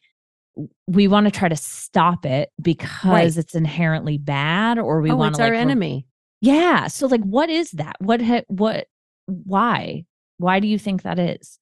we 0.87 1.09
want 1.09 1.25
to 1.25 1.31
try 1.31 1.49
to 1.49 1.57
stop 1.57 2.27
it 2.27 2.51
because 2.61 3.39
it's 3.39 3.55
inherently 3.55 4.19
bad 4.19 4.79
or 4.79 5.01
we 5.01 5.11
oh, 5.11 5.17
want 5.17 5.31
it's 5.31 5.39
to 5.39 5.45
like 5.45 5.53
our 5.53 5.57
enemy. 5.59 6.07
yeah. 6.43 6.89
So 6.89 7.07
like 7.07 7.23
what 7.23 7.49
is 7.49 7.71
that? 7.73 7.97
What 8.01 8.21
ha- 8.21 8.45
what 8.49 8.87
why? 9.27 10.05
Why 10.37 10.61
do 10.61 10.69
you 10.69 10.79
think 10.79 11.03
that 11.03 11.19
is? 11.19 11.59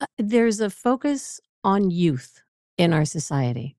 Uh, 0.00 0.06
There's 0.18 0.60
a 0.60 0.68
focus 0.68 1.40
on 1.64 1.90
youth 1.90 2.42
in 2.78 2.92
our 2.92 3.04
society 3.04 3.76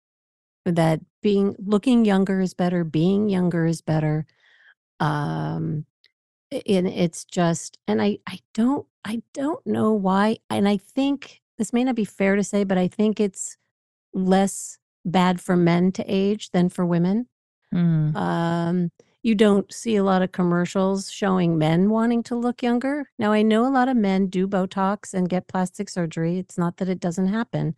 that 0.66 1.00
being 1.22 1.56
looking 1.60 2.06
younger 2.06 2.42
is 2.42 2.54
better, 2.54 2.84
being 2.84 3.30
younger 3.30 3.66
is 3.66 3.82
better. 3.82 4.26
Um 5.00 5.86
and 6.52 6.88
it's 6.88 7.26
just 7.26 7.78
and 7.88 8.02
I 8.02 8.20
I 8.28 8.40
don't 8.54 8.86
I 9.04 9.22
don't 9.34 9.66
know 9.66 9.94
why 9.94 10.38
and 10.50 10.68
I 10.68 10.78
think 10.78 11.42
this 11.58 11.74
may 11.74 11.84
not 11.84 11.96
be 11.96 12.06
fair 12.06 12.36
to 12.36 12.44
say 12.44 12.64
but 12.64 12.78
I 12.78 12.88
think 12.88 13.20
it's 13.20 13.58
less 14.14 14.78
bad 15.04 15.42
for 15.42 15.56
men 15.56 15.92
to 15.94 16.04
age 16.08 16.52
than 16.52 16.70
for 16.70 16.86
women. 16.86 17.28
Mm, 17.74 18.16
Um, 18.16 18.92
you 19.26 19.34
don't 19.34 19.74
see 19.74 19.96
a 19.96 20.04
lot 20.04 20.22
of 20.22 20.32
commercials 20.32 21.12
showing 21.12 21.58
men 21.58 21.90
wanting 21.90 22.22
to 22.22 22.36
look 22.36 22.62
younger. 22.62 23.10
Now, 23.18 23.32
I 23.32 23.42
know 23.42 23.66
a 23.66 23.74
lot 23.74 23.88
of 23.88 23.98
men 23.98 24.28
do 24.28 24.48
Botox 24.48 25.16
and 25.16 25.28
get 25.28 25.48
plastic 25.48 25.90
surgery. 25.90 26.38
It's 26.38 26.60
not 26.60 26.78
that 26.78 26.90
it 26.90 27.00
doesn't 27.00 27.30
happen, 27.30 27.74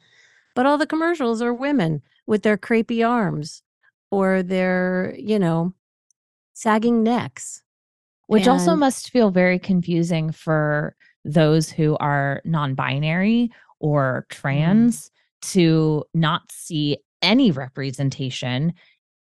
but 0.56 0.66
all 0.66 0.78
the 0.78 0.86
commercials 0.86 1.42
are 1.42 1.54
women 1.54 2.02
with 2.26 2.44
their 2.44 2.58
crepey 2.58 3.08
arms 3.08 3.64
or 4.12 4.44
their, 4.44 5.16
you 5.18 5.40
know, 5.40 5.74
sagging 6.52 7.02
necks. 7.02 7.64
Which 8.26 8.50
also 8.50 8.76
must 8.76 9.10
feel 9.10 9.32
very 9.32 9.58
confusing 9.58 10.34
for 10.34 10.98
those 11.24 11.70
who 11.70 11.96
are 12.02 12.42
non-binary 12.44 13.52
or 13.80 14.26
Mm-hmm. 14.30 14.42
trans 14.42 15.12
to 15.44 16.04
not 16.14 16.52
see 16.52 16.98
any 17.22 17.52
representation 17.52 18.74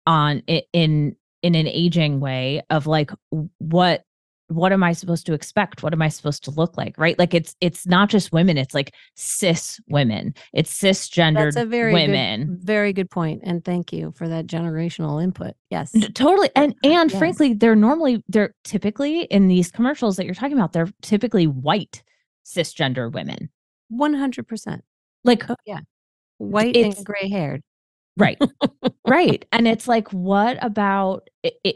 on 0.06 0.44
in 0.74 1.16
in 1.42 1.56
an 1.56 1.68
aging 1.68 2.20
way 2.20 2.62
of 2.70 2.88
like 2.88 3.12
what 3.60 4.04
what 4.48 4.74
am 4.74 4.84
I 4.84 4.92
supposed 4.92 5.26
to 5.28 5.34
expect? 5.34 5.82
What 5.82 5.94
am 5.94 6.02
I 6.02 6.10
supposed 6.10 6.44
to 6.44 6.52
look 6.52 6.76
like? 6.78 6.98
Right? 6.98 7.18
Like 7.18 7.34
it's 7.34 7.56
it's 7.62 7.88
not 7.88 8.10
just 8.10 8.34
women, 8.34 8.58
it's 8.58 8.74
like 8.74 8.94
cis 9.16 9.80
women. 9.88 10.34
It's 10.54 10.78
cisgendered 10.78 11.54
That's 11.54 11.56
a 11.56 11.66
very 11.66 11.94
women. 11.94 12.48
good, 12.48 12.60
very 12.66 12.92
good 12.92 13.10
point, 13.10 13.44
and 13.46 13.64
thank 13.64 13.94
you 13.94 14.12
for 14.18 14.28
that 14.28 14.48
generational 14.48 15.24
input. 15.24 15.54
Yes, 15.70 15.96
Totally. 16.14 16.50
And 16.56 16.76
and 16.84 17.10
Yes. 17.10 17.18
frankly, 17.18 17.54
they're 17.54 17.78
normally 17.78 18.24
they're 18.28 18.54
typically 18.66 19.22
in 19.24 19.48
these 19.48 19.72
commercials 19.72 20.18
that 20.18 20.26
you're 20.26 20.36
talking 20.36 20.58
about, 20.58 20.74
they're 20.74 20.92
typically 21.02 21.48
white 21.48 22.04
cisgender 22.46 23.10
women. 23.10 23.50
one 23.88 24.14
hundred 24.14 24.50
percent. 24.50 24.84
Like 25.24 25.50
Oh 25.50 25.56
yeah, 25.66 25.80
white 26.40 26.76
and 26.76 27.06
gray 27.06 27.30
haired. 27.30 27.62
Right. 28.18 28.40
right. 29.08 29.46
And 29.52 29.68
it's 29.68 29.88
like 29.88 30.10
what 30.12 30.58
about 30.64 31.30
it, 31.44 31.54
it 31.64 31.76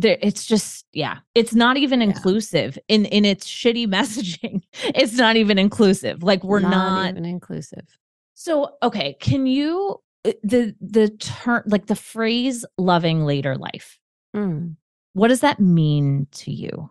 it's 0.00 0.46
just 0.46 0.86
yeah 0.92 1.18
it's 1.34 1.54
not 1.54 1.76
even 1.76 2.00
Yeah. 2.00 2.08
inclusive 2.08 2.78
in 2.88 3.06
in 3.06 3.24
its 3.24 3.48
shitty 3.48 3.86
messaging 3.96 4.62
it's 4.94 5.14
not 5.14 5.36
even 5.36 5.58
inclusive 5.58 6.22
like 6.22 6.44
we're 6.44 6.60
not, 6.60 7.10
even 7.10 7.24
inclusive. 7.24 7.98
so 8.34 8.76
okay 8.82 9.16
can 9.18 9.46
you 9.46 10.00
uh, 10.24 10.32
the 10.44 10.74
the 10.80 11.08
term 11.08 11.64
like 11.66 11.86
the 11.86 11.96
phrase 11.96 12.64
loving 12.76 13.24
later 13.24 13.56
life 13.56 13.98
Mm. 14.36 14.76
what 15.14 15.28
does 15.28 15.40
that 15.40 15.58
mean 15.58 16.28
to 16.32 16.52
you 16.52 16.90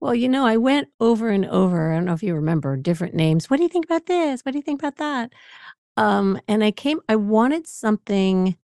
Well, 0.00 0.14
you 0.14 0.28
know, 0.30 0.46
I 0.46 0.56
went 0.56 0.88
over 0.98 1.28
and 1.28 1.44
over. 1.44 1.92
I 1.92 1.94
don't 1.96 2.06
know 2.06 2.14
if 2.14 2.22
you 2.22 2.34
remember 2.34 2.74
different 2.76 3.14
names. 3.14 3.50
What 3.50 3.58
do 3.58 3.62
you 3.64 3.68
think 3.68 3.84
about 3.84 4.06
this? 4.06 4.40
What 4.42 4.52
do 4.52 4.58
you 4.58 4.62
think 4.62 4.80
about 4.80 4.96
that? 4.96 5.30
Um, 6.00 6.40
and 6.48 6.64
I 6.64 6.70
came, 6.70 7.00
I 7.10 7.16
wanted 7.16 7.66
something 7.66 8.56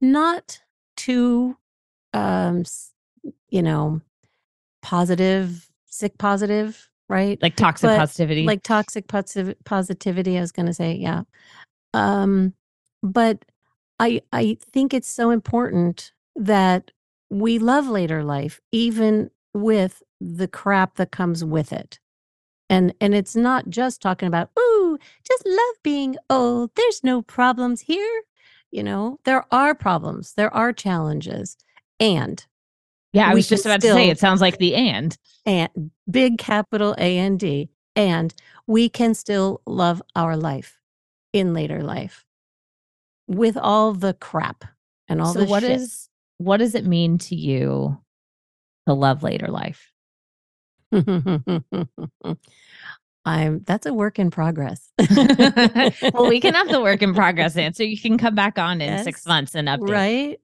not 0.00 0.60
too, 0.96 1.56
um, 2.14 2.62
you 3.48 3.62
know, 3.62 4.00
positive, 4.80 5.68
sick 5.86 6.16
positive, 6.18 6.88
right? 7.08 7.36
like 7.42 7.56
toxic 7.56 7.88
But, 7.88 7.98
positivity 7.98 8.46
Like 8.46 8.62
toxic 8.62 9.08
positiv- 9.08 9.56
positivity. 9.64 10.38
I 10.38 10.40
was 10.40 10.52
going 10.52 10.66
to 10.66 10.72
say, 10.72 10.94
yeah. 10.94 11.22
Um, 11.94 12.54
but 13.02 13.44
I, 13.98 14.22
I 14.32 14.56
think 14.60 14.94
it's 14.94 15.08
so 15.08 15.30
important 15.30 16.12
that 16.36 16.92
we 17.28 17.58
love 17.58 17.88
later 17.88 18.22
life, 18.22 18.60
even 18.70 19.30
with 19.52 20.00
the 20.20 20.46
crap 20.46 20.94
that 20.94 21.10
comes 21.10 21.44
with 21.44 21.72
it. 21.72 21.98
And 22.70 22.94
and 23.00 23.14
it's 23.14 23.34
not 23.34 23.70
just 23.70 24.02
talking 24.02 24.28
about, 24.28 24.50
ooh, 24.58 24.98
just 25.24 25.46
love 25.46 25.82
being 25.82 26.16
old. 26.28 26.70
There's 26.74 27.02
no 27.02 27.22
problems 27.22 27.82
here. 27.82 28.22
You 28.70 28.82
know, 28.82 29.18
there 29.24 29.46
are 29.50 29.74
problems, 29.74 30.34
there 30.34 30.54
are 30.54 30.72
challenges. 30.72 31.56
And 31.98 32.44
yeah 33.12 33.28
i 33.28 33.34
was 33.34 33.48
just 33.48 33.64
about 33.64 33.80
to 33.80 33.92
say 33.92 34.10
it 34.10 34.18
sounds 34.18 34.40
like 34.40 34.58
the 34.58 34.74
and 34.74 35.16
and 35.46 35.90
big 36.10 36.38
capital 36.38 36.94
A 36.98 37.18
and 37.18 37.40
D. 37.40 37.70
And 37.96 38.32
we 38.66 38.88
can 38.88 39.14
still 39.14 39.60
love 39.66 40.00
our 40.14 40.36
life 40.36 40.78
in 41.32 41.52
later 41.52 41.82
life 41.82 42.24
with 43.26 43.56
all 43.56 43.92
the 43.92 44.14
crap 44.14 44.64
and 45.08 45.20
all 45.20 45.32
so 45.32 45.40
the 45.40 45.46
what 45.46 45.62
shit. 45.62 45.72
is 45.72 46.08
what 46.36 46.58
does 46.58 46.74
it 46.74 46.86
mean 46.86 47.18
to 47.18 47.34
you 47.34 47.98
to 48.86 48.94
love 48.94 49.22
later 49.22 49.48
life 49.48 49.92
I'm 53.24 53.62
that's 53.64 53.86
a 53.86 53.94
work 53.94 54.18
in 54.18 54.30
progress. 54.30 54.90
well 56.12 56.26
we 56.26 56.40
can 56.40 56.54
have 56.54 56.70
the 56.70 56.80
work 56.80 57.02
in 57.02 57.14
progress 57.14 57.56
answer 57.58 57.84
you 57.84 58.00
can 58.00 58.18
come 58.18 58.34
back 58.34 58.58
on 58.58 58.80
in 58.80 58.98
six 58.98 59.26
months 59.26 59.54
and 59.54 59.68
update 59.68 59.88
right? 59.88 60.40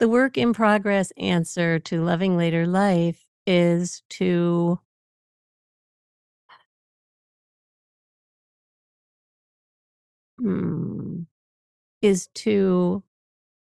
The 0.00 0.08
work 0.08 0.38
in 0.38 0.52
progress 0.54 1.12
answer 1.18 1.78
to 1.80 2.02
loving 2.02 2.36
later 2.36 2.66
life 2.66 3.24
is 3.46 4.02
to 4.10 4.80
Hmm. 10.40 11.22
is 12.02 12.28
to 12.34 13.02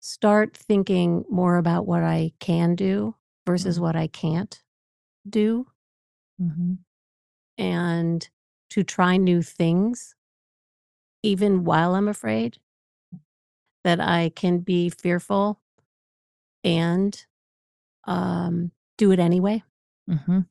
start 0.00 0.56
thinking 0.56 1.24
more 1.30 1.56
about 1.58 1.86
what 1.86 2.02
I 2.04 2.32
can 2.40 2.74
do 2.76 3.16
versus 3.46 3.78
Mhm. 3.78 3.82
what 3.82 3.96
I 3.96 4.08
can't 4.08 4.62
do 5.28 5.66
Mhm. 6.40 6.78
and 7.58 8.28
to 8.70 8.82
try 8.82 9.16
new 9.16 9.40
things 9.42 10.14
even 11.22 11.64
while 11.64 11.94
I'm 11.94 12.08
afraid 12.08 12.58
that 13.84 14.00
I 14.00 14.30
can 14.34 14.58
be 14.58 14.90
fearful 14.90 15.60
and 16.64 17.24
um, 18.04 18.72
do 18.98 19.10
it 19.12 19.18
anyway 19.18 19.62
Mhm. 20.08 20.46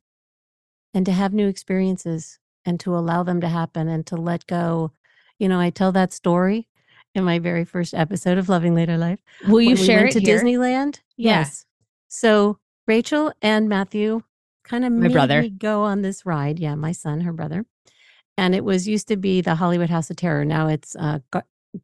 and 0.93 1.05
to 1.05 1.11
have 1.11 1.33
new 1.33 1.47
experiences 1.47 2.39
and 2.65 2.79
to 2.79 2.95
allow 2.95 3.23
them 3.23 3.41
to 3.41 3.47
happen 3.47 3.87
and 3.87 4.05
to 4.07 4.15
let 4.15 4.47
go. 4.47 4.91
You 5.39 5.47
know, 5.49 5.59
I 5.59 5.69
tell 5.69 5.91
that 5.91 6.11
story 6.13 6.67
in 7.13 7.23
my 7.23 7.39
very 7.39 7.63
first 7.65 7.93
episode 7.93 8.37
of 8.37 8.49
Loving 8.49 8.73
Later 8.75 8.97
Life. 8.97 9.19
will 9.47 9.61
you 9.61 9.67
when 9.69 9.77
we 9.77 9.85
share 9.85 9.97
went 10.03 10.15
it 10.15 10.19
to 10.19 10.25
here? 10.25 10.41
Disneyland. 10.41 11.01
Yeah. 11.15 11.39
Yes. 11.39 11.65
So 12.07 12.59
Rachel 12.87 13.31
and 13.41 13.69
Matthew 13.69 14.23
kind 14.65 14.83
of 14.83 14.91
My 14.91 15.07
made 15.07 15.13
brother. 15.13 15.41
me 15.43 15.49
go 15.49 15.83
on 15.83 16.01
this 16.01 16.25
ride. 16.25 16.59
Yeah, 16.59 16.75
my 16.75 16.91
son, 16.91 17.21
her 17.21 17.31
brother. 17.33 17.65
And 18.37 18.53
it 18.53 18.65
was 18.65 18.85
used 18.87 19.07
to 19.07 19.15
be 19.15 19.39
the 19.39 19.55
Hollywood 19.55 19.89
House 19.89 20.09
of 20.09 20.17
Terror. 20.17 20.43
Now 20.43 20.67
it's 20.67 20.93
uh, 20.97 21.19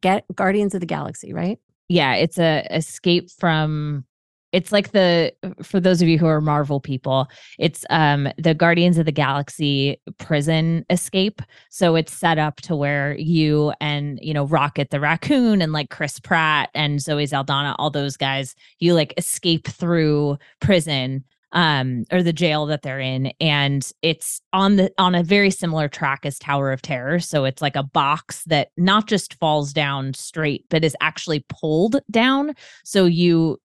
Ga- 0.02 0.20
Guardians 0.34 0.74
of 0.74 0.80
the 0.80 0.86
Galaxy, 0.86 1.32
right? 1.32 1.58
yeah 1.88 2.14
it's 2.14 2.38
a 2.38 2.64
escape 2.74 3.28
from 3.30 4.04
it's 4.52 4.70
like 4.70 4.92
the 4.92 5.32
for 5.62 5.80
those 5.80 6.00
of 6.00 6.06
you 6.08 6.16
who 6.16 6.26
are 6.26 6.40
marvel 6.40 6.78
people 6.80 7.26
it's 7.58 7.84
um 7.90 8.28
the 8.38 8.54
guardians 8.54 8.96
of 8.98 9.04
the 9.04 9.12
galaxy 9.12 10.00
prison 10.16 10.86
escape 10.90 11.42
so 11.70 11.96
it's 11.96 12.12
set 12.12 12.38
up 12.38 12.56
to 12.60 12.76
where 12.76 13.16
you 13.18 13.72
and 13.80 14.18
you 14.22 14.32
know 14.32 14.44
rocket 14.46 14.90
the 14.90 15.00
raccoon 15.00 15.60
and 15.60 15.72
like 15.72 15.90
chris 15.90 16.20
pratt 16.20 16.70
and 16.72 17.02
zoe 17.02 17.26
saldana 17.26 17.74
all 17.80 17.90
those 17.90 18.16
guys 18.16 18.54
you 18.78 18.94
like 18.94 19.12
escape 19.18 19.66
through 19.66 20.38
prison 20.60 21.24
um 21.52 22.04
or 22.10 22.22
the 22.22 22.32
jail 22.32 22.66
that 22.66 22.82
they're 22.82 23.00
in 23.00 23.32
and 23.40 23.92
it's 24.02 24.40
on 24.52 24.76
the 24.76 24.92
on 24.98 25.14
a 25.14 25.22
very 25.22 25.50
similar 25.50 25.88
track 25.88 26.24
as 26.24 26.38
tower 26.38 26.72
of 26.72 26.82
terror. 26.82 27.20
So 27.20 27.44
it's 27.44 27.62
like 27.62 27.76
a 27.76 27.82
box 27.82 28.44
that 28.44 28.70
not 28.76 29.06
just 29.06 29.34
falls 29.34 29.72
down 29.72 30.14
straight 30.14 30.64
but 30.70 30.84
is 30.84 30.96
actually 31.00 31.44
pulled 31.48 32.00
down. 32.10 32.54
So 32.84 33.04
you 33.04 33.58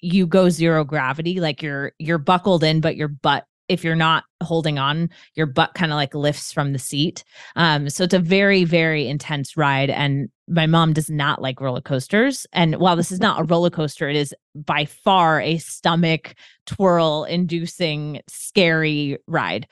you 0.00 0.26
go 0.26 0.48
zero 0.48 0.84
gravity 0.84 1.40
like 1.40 1.62
you're 1.62 1.92
you're 1.98 2.18
buckled 2.18 2.62
in 2.62 2.80
but 2.80 2.96
your 2.96 3.08
butt 3.08 3.44
if 3.68 3.84
you're 3.84 3.96
not 3.96 4.24
holding 4.42 4.78
on, 4.78 5.10
your 5.34 5.46
butt 5.46 5.74
kind 5.74 5.92
of 5.92 5.96
like 5.96 6.14
lifts 6.14 6.52
from 6.52 6.72
the 6.72 6.78
seat. 6.78 7.24
Um, 7.56 7.88
so 7.90 8.04
it's 8.04 8.14
a 8.14 8.18
very, 8.18 8.64
very 8.64 9.08
intense 9.08 9.56
ride. 9.56 9.90
And 9.90 10.28
my 10.48 10.66
mom 10.66 10.92
does 10.92 11.10
not 11.10 11.42
like 11.42 11.60
roller 11.60 11.80
coasters. 11.80 12.46
And 12.52 12.76
while 12.76 12.96
this 12.96 13.10
is 13.10 13.20
not 13.20 13.40
a 13.40 13.44
roller 13.44 13.70
coaster, 13.70 14.08
it 14.08 14.16
is 14.16 14.34
by 14.54 14.84
far 14.84 15.40
a 15.40 15.58
stomach 15.58 16.34
twirl 16.66 17.24
inducing, 17.24 18.20
scary 18.28 19.18
ride. 19.26 19.66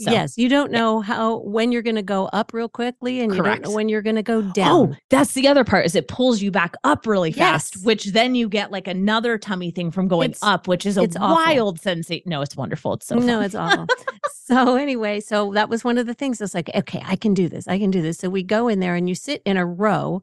So, 0.00 0.12
yes, 0.12 0.38
you 0.38 0.48
don't 0.48 0.70
know 0.70 1.00
how 1.00 1.38
when 1.38 1.72
you're 1.72 1.82
going 1.82 1.96
to 1.96 2.02
go 2.02 2.26
up 2.26 2.52
real 2.52 2.68
quickly, 2.68 3.20
and 3.20 3.32
correct. 3.32 3.46
you 3.46 3.62
don't 3.62 3.62
know 3.64 3.74
when 3.74 3.88
you're 3.88 4.00
going 4.00 4.14
to 4.14 4.22
go 4.22 4.38
oh, 4.38 4.52
down. 4.52 4.92
Oh, 4.92 4.96
that's 5.10 5.32
the 5.32 5.48
other 5.48 5.64
part 5.64 5.86
is 5.86 5.96
it 5.96 6.06
pulls 6.06 6.40
you 6.40 6.52
back 6.52 6.76
up 6.84 7.04
really 7.04 7.32
fast, 7.32 7.74
yes. 7.74 7.84
which 7.84 8.04
then 8.12 8.36
you 8.36 8.48
get 8.48 8.70
like 8.70 8.86
another 8.86 9.38
tummy 9.38 9.72
thing 9.72 9.90
from 9.90 10.06
going 10.06 10.30
it's, 10.30 10.42
up, 10.42 10.68
which 10.68 10.86
is 10.86 10.96
a 10.96 11.08
wild 11.18 11.80
sensation. 11.80 12.30
No, 12.30 12.42
it's 12.42 12.56
wonderful. 12.56 12.92
It's 12.92 13.06
so 13.06 13.16
fun. 13.16 13.26
no, 13.26 13.40
it's 13.40 13.56
awful. 13.56 13.86
so 14.32 14.76
anyway, 14.76 15.18
so 15.18 15.52
that 15.54 15.68
was 15.68 15.82
one 15.82 15.98
of 15.98 16.06
the 16.06 16.14
things. 16.14 16.40
It's 16.40 16.54
like, 16.54 16.70
okay, 16.76 17.02
I 17.04 17.16
can 17.16 17.34
do 17.34 17.48
this. 17.48 17.66
I 17.66 17.76
can 17.76 17.90
do 17.90 18.00
this. 18.00 18.18
So 18.18 18.30
we 18.30 18.44
go 18.44 18.68
in 18.68 18.78
there, 18.78 18.94
and 18.94 19.08
you 19.08 19.16
sit 19.16 19.42
in 19.44 19.56
a 19.56 19.66
row, 19.66 20.22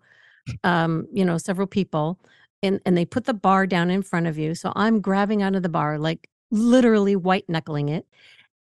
um, 0.63 1.05
you 1.11 1.25
know, 1.25 1.37
several 1.37 1.67
people, 1.67 2.17
and 2.63 2.79
and 2.85 2.97
they 2.97 3.03
put 3.03 3.25
the 3.25 3.33
bar 3.33 3.67
down 3.67 3.91
in 3.91 4.03
front 4.03 4.27
of 4.27 4.37
you. 4.37 4.55
So 4.55 4.71
I'm 4.73 5.01
grabbing 5.01 5.43
onto 5.43 5.59
the 5.59 5.67
bar, 5.67 5.99
like 5.99 6.29
literally 6.49 7.17
white 7.17 7.49
knuckling 7.49 7.89
it 7.89 8.05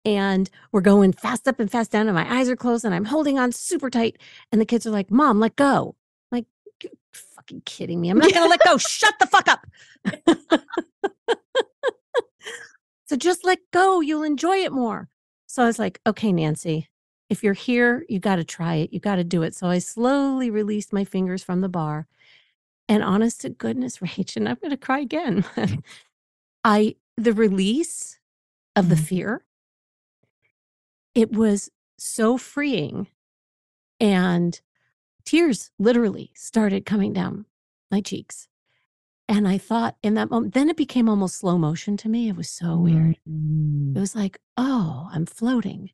and 0.04 0.50
we're 0.72 0.80
going 0.80 1.12
fast 1.12 1.48
up 1.48 1.60
and 1.60 1.70
fast 1.70 1.90
down 1.90 2.08
and 2.08 2.14
my 2.14 2.38
eyes 2.38 2.48
are 2.48 2.56
closed 2.56 2.84
and 2.84 2.94
I'm 2.94 3.06
holding 3.06 3.38
on 3.38 3.52
super 3.52 3.90
tight 3.90 4.18
and 4.52 4.60
the 4.60 4.66
kids 4.66 4.86
are 4.86 4.90
like, 4.90 5.10
"Mom, 5.10 5.40
let 5.40 5.56
go." 5.56 5.96
I'm 6.30 6.38
like, 6.38 6.46
you 6.82 6.90
fucking 7.12 7.62
kidding 7.64 8.00
me. 8.00 8.10
I'm 8.10 8.18
not 8.18 8.30
to 8.30 8.46
let 8.46 8.64
go. 8.64 8.76
Shut 8.78 9.14
the 9.18 9.26
fuck 9.26 9.48
up. 9.48 9.66
so 13.06 13.16
just 13.16 13.44
let 13.44 13.58
go. 13.72 14.00
You'll 14.00 14.22
enjoy 14.22 14.58
it 14.58 14.72
more. 14.72 15.08
So 15.46 15.62
I 15.62 15.66
was 15.66 15.78
like, 15.78 16.00
"Okay, 16.06 16.32
Nancy, 16.32 16.88
if 17.30 17.42
you're 17.42 17.54
here, 17.54 18.04
you 18.08 18.18
got 18.18 18.36
to 18.36 18.44
try 18.44 18.74
it. 18.76 18.92
You 18.92 19.00
got 19.00 19.16
to 19.16 19.24
do 19.24 19.42
it." 19.42 19.54
So 19.54 19.68
I 19.68 19.78
slowly 19.78 20.50
released 20.50 20.92
my 20.92 21.04
fingers 21.04 21.42
from 21.42 21.60
the 21.60 21.68
bar. 21.68 22.06
And 22.86 23.02
honest 23.02 23.40
to 23.42 23.48
goodness, 23.48 23.98
Rach, 24.00 24.36
and 24.36 24.48
I'm 24.48 24.56
to 24.56 24.76
cry 24.76 25.00
again. 25.00 25.44
I 26.64 26.96
the 27.16 27.32
release 27.32 28.18
of 28.76 28.88
the 28.88 28.94
mm-hmm. 28.96 29.04
fear 29.04 29.44
it 31.14 31.32
was 31.32 31.70
so 31.98 32.36
freeing. 32.36 33.06
And 34.00 34.60
tears 35.24 35.70
literally 35.78 36.32
started 36.34 36.84
coming 36.84 37.12
down 37.12 37.46
my 37.90 38.00
cheeks. 38.00 38.48
And 39.28 39.48
I 39.48 39.56
thought 39.56 39.96
in 40.02 40.14
that 40.14 40.30
moment, 40.30 40.52
then 40.52 40.68
it 40.68 40.76
became 40.76 41.08
almost 41.08 41.36
slow 41.36 41.56
motion 41.56 41.96
to 41.98 42.08
me. 42.08 42.28
It 42.28 42.36
was 42.36 42.50
so 42.50 42.76
weird. 42.76 43.18
Mm. 43.28 43.96
It 43.96 44.00
was 44.00 44.14
like, 44.14 44.38
oh, 44.56 45.08
I'm 45.12 45.24
floating. 45.24 45.90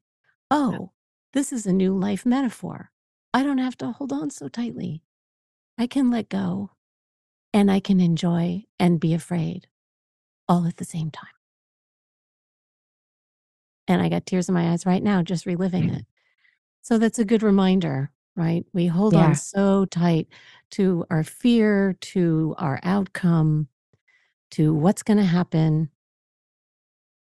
Oh, 0.51 0.91
this 1.33 1.53
is 1.53 1.65
a 1.65 1.73
new 1.73 1.97
life 1.97 2.27
metaphor. 2.27 2.91
I 3.33 3.45
don't 3.45 3.59
have 3.59 3.79
to 3.79 3.93
hold 3.93 4.13
on 4.13 4.31
so 4.31 4.49
tightly. 4.49 5.03
I 5.79 5.87
can 5.87 6.11
let 6.11 6.29
go 6.29 6.71
and 7.53 7.71
I 7.71 7.79
can 7.79 8.01
enjoy 8.01 8.65
and 8.81 8.99
be 8.99 9.15
afraid 9.15 9.69
all 10.49 10.67
at 10.67 10.79
the 10.79 10.85
same 10.85 11.13
time. 11.13 11.29
And 13.91 14.01
I 14.01 14.09
got 14.09 14.25
tears 14.25 14.49
in 14.49 14.55
my 14.55 14.71
eyes 14.71 14.87
right 14.87 15.03
now 15.03 15.21
just 15.21 15.47
reliving 15.47 15.87
mm-hmm. 15.87 15.97
it. 15.97 16.07
So 16.81 16.97
that's 16.97 17.19
a 17.19 17.25
good 17.25 17.43
reminder, 17.43 18.13
right? 18.37 18.65
We 18.73 18.87
hold 18.87 19.15
yeah. 19.15 19.27
on 19.27 19.35
so 19.35 19.85
tight 19.85 20.29
to 20.73 21.05
our 21.11 21.25
fear, 21.25 21.97
to 22.01 22.55
our 22.57 22.79
outcome, 22.85 23.67
to 24.53 24.73
what's 24.73 25.03
going 25.03 25.17
to 25.17 25.25
happen. 25.25 25.91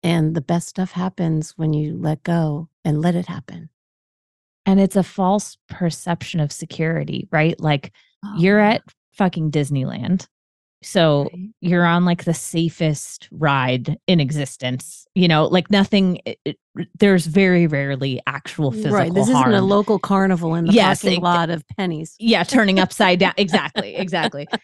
And 0.03 0.35
the 0.35 0.41
best 0.41 0.67
stuff 0.67 0.91
happens 0.91 1.53
when 1.57 1.73
you 1.73 1.97
let 1.97 2.21
go 2.21 2.69
and 2.85 3.01
let 3.01 3.15
it 3.15 3.25
happen. 3.25 3.69
And 4.67 4.79
it's 4.79 4.95
a 4.95 5.01
false 5.01 5.57
perception 5.69 6.39
of 6.39 6.51
security, 6.51 7.27
right? 7.31 7.59
Like 7.59 7.93
oh, 8.23 8.35
you're 8.37 8.59
at 8.59 8.83
fucking 9.13 9.49
Disneyland 9.49 10.27
so 10.83 11.23
right. 11.23 11.49
you're 11.61 11.85
on 11.85 12.05
like 12.05 12.25
the 12.25 12.33
safest 12.33 13.27
ride 13.31 13.97
in 14.07 14.19
existence. 14.19 15.07
You 15.15 15.27
know, 15.27 15.45
like 15.45 15.69
nothing. 15.69 16.19
It, 16.25 16.39
it, 16.45 16.57
there's 16.99 17.25
very 17.25 17.67
rarely 17.67 18.19
actual 18.27 18.71
physical 18.71 18.97
right. 18.97 19.13
This 19.13 19.29
harm. 19.29 19.51
isn't 19.51 19.63
a 19.63 19.65
local 19.65 19.99
carnival 19.99 20.55
in 20.55 20.65
the 20.65 20.73
yes, 20.73 21.01
parking 21.01 21.19
it, 21.19 21.23
lot 21.23 21.49
of 21.49 21.63
pennies. 21.77 22.15
Yeah, 22.19 22.43
turning 22.43 22.79
upside 22.79 23.19
down. 23.19 23.33
Exactly, 23.37 23.95
exactly. 23.95 24.47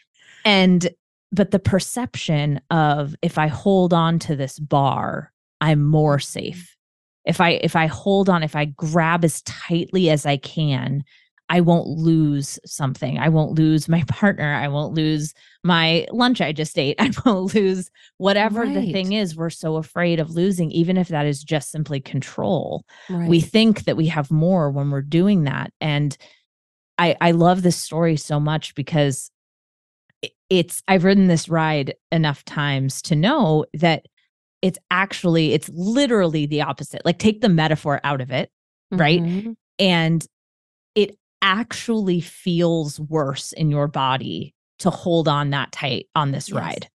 And 0.46 0.90
but 1.32 1.52
the 1.52 1.60
perception 1.60 2.60
of 2.72 3.16
if 3.22 3.38
I 3.38 3.48
hold 3.48 3.94
on 3.94 4.20
to 4.20 4.36
this 4.36 4.60
bar, 4.60 5.32
I'm 5.62 5.86
more 5.86 6.18
mm-hmm. 6.18 6.40
safe. 6.40 6.76
If 7.26 7.42
I 7.42 7.52
if 7.52 7.76
I 7.76 7.86
hold 7.86 8.30
on, 8.30 8.44
if 8.44 8.56
I 8.56 8.66
grab 8.66 9.24
as 9.24 9.42
tightly 9.44 10.10
as 10.10 10.26
I 10.26 10.38
can, 10.38 11.04
I 11.50 11.62
won't 11.62 11.88
lose 11.88 12.60
something. 12.64 13.18
I 13.18 13.28
won't 13.30 13.58
lose 13.58 13.90
my 13.90 14.04
partner. 14.08 14.54
I 14.54 14.68
won't 14.68 14.94
lose 14.94 15.34
my 15.64 16.08
lunch 16.12 16.42
I 16.42 16.52
just 16.52 16.78
ate. 16.78 16.96
I 17.00 17.12
won't 17.26 17.54
lose 17.56 17.90
whatever 18.18 18.62
right. 18.62 18.74
the 18.74 18.94
thing 18.94 19.14
is 19.14 19.36
we're 19.36 19.50
so 19.50 19.76
afraid 19.78 20.20
of 20.20 20.30
losing, 20.30 20.72
even 20.72 20.98
if 20.98 21.08
that 21.10 21.26
is 21.26 21.44
just 21.44 21.72
simply 21.72 22.00
control. 22.00 22.86
Right. 23.10 23.28
We 23.28 23.42
think 23.42 23.86
that 23.86 23.98
we 23.98 24.08
have 24.08 24.32
more 24.32 24.70
when 24.70 24.92
we're 24.92 25.02
doing 25.02 25.44
that. 25.46 25.74
And 25.82 26.16
I, 26.98 27.16
I 27.20 27.32
love 27.32 27.64
this 27.64 27.78
story 27.78 28.18
so 28.18 28.40
much 28.40 28.76
because 28.76 29.32
it's, 30.50 30.84
I've 30.88 31.04
ridden 31.04 31.28
this 31.28 31.50
ride 31.50 31.96
enough 32.12 32.44
times 32.46 33.02
to 33.04 33.16
know 33.16 33.66
that 33.74 34.06
it's 34.62 34.78
actually, 34.92 35.54
it's 35.54 35.70
literally 35.70 36.46
the 36.46 36.62
opposite. 36.62 37.06
Like 37.06 37.18
take 37.18 37.42
the 37.42 37.50
metaphor 37.50 38.02
out 38.04 38.20
of 38.20 38.32
it, 38.32 38.52
right? 38.92 39.22
Mm-hmm. 39.22 39.52
And 39.80 40.22
it 40.22 40.28
actually 41.42 42.22
feels 42.22 43.00
worse 43.00 43.52
in 43.54 43.70
your 43.70 43.88
body 43.88 44.54
to 44.80 44.90
hold 44.90 45.28
on 45.28 45.50
that 45.50 45.72
tight 45.72 46.08
on 46.16 46.32
this 46.32 46.50
yes. 46.50 46.56
ride 46.58 46.90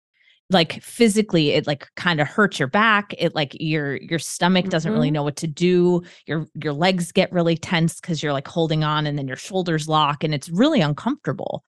like 0.50 0.82
physically 0.82 1.50
it 1.50 1.66
like 1.66 1.88
kind 1.96 2.20
of 2.20 2.28
hurts 2.28 2.58
your 2.58 2.68
back 2.68 3.14
it 3.18 3.34
like 3.34 3.56
your 3.60 3.96
your 3.96 4.18
stomach 4.18 4.68
doesn't 4.68 4.90
mm-hmm. 4.90 4.98
really 4.98 5.10
know 5.10 5.22
what 5.22 5.36
to 5.36 5.46
do 5.46 6.02
your 6.26 6.46
your 6.54 6.72
legs 6.72 7.12
get 7.12 7.32
really 7.32 7.56
tense 7.56 8.00
cuz 8.00 8.22
you're 8.22 8.32
like 8.32 8.48
holding 8.48 8.84
on 8.84 9.06
and 9.06 9.18
then 9.18 9.26
your 9.26 9.36
shoulders 9.36 9.88
lock 9.88 10.22
and 10.22 10.34
it's 10.34 10.50
really 10.50 10.80
uncomfortable 10.80 11.64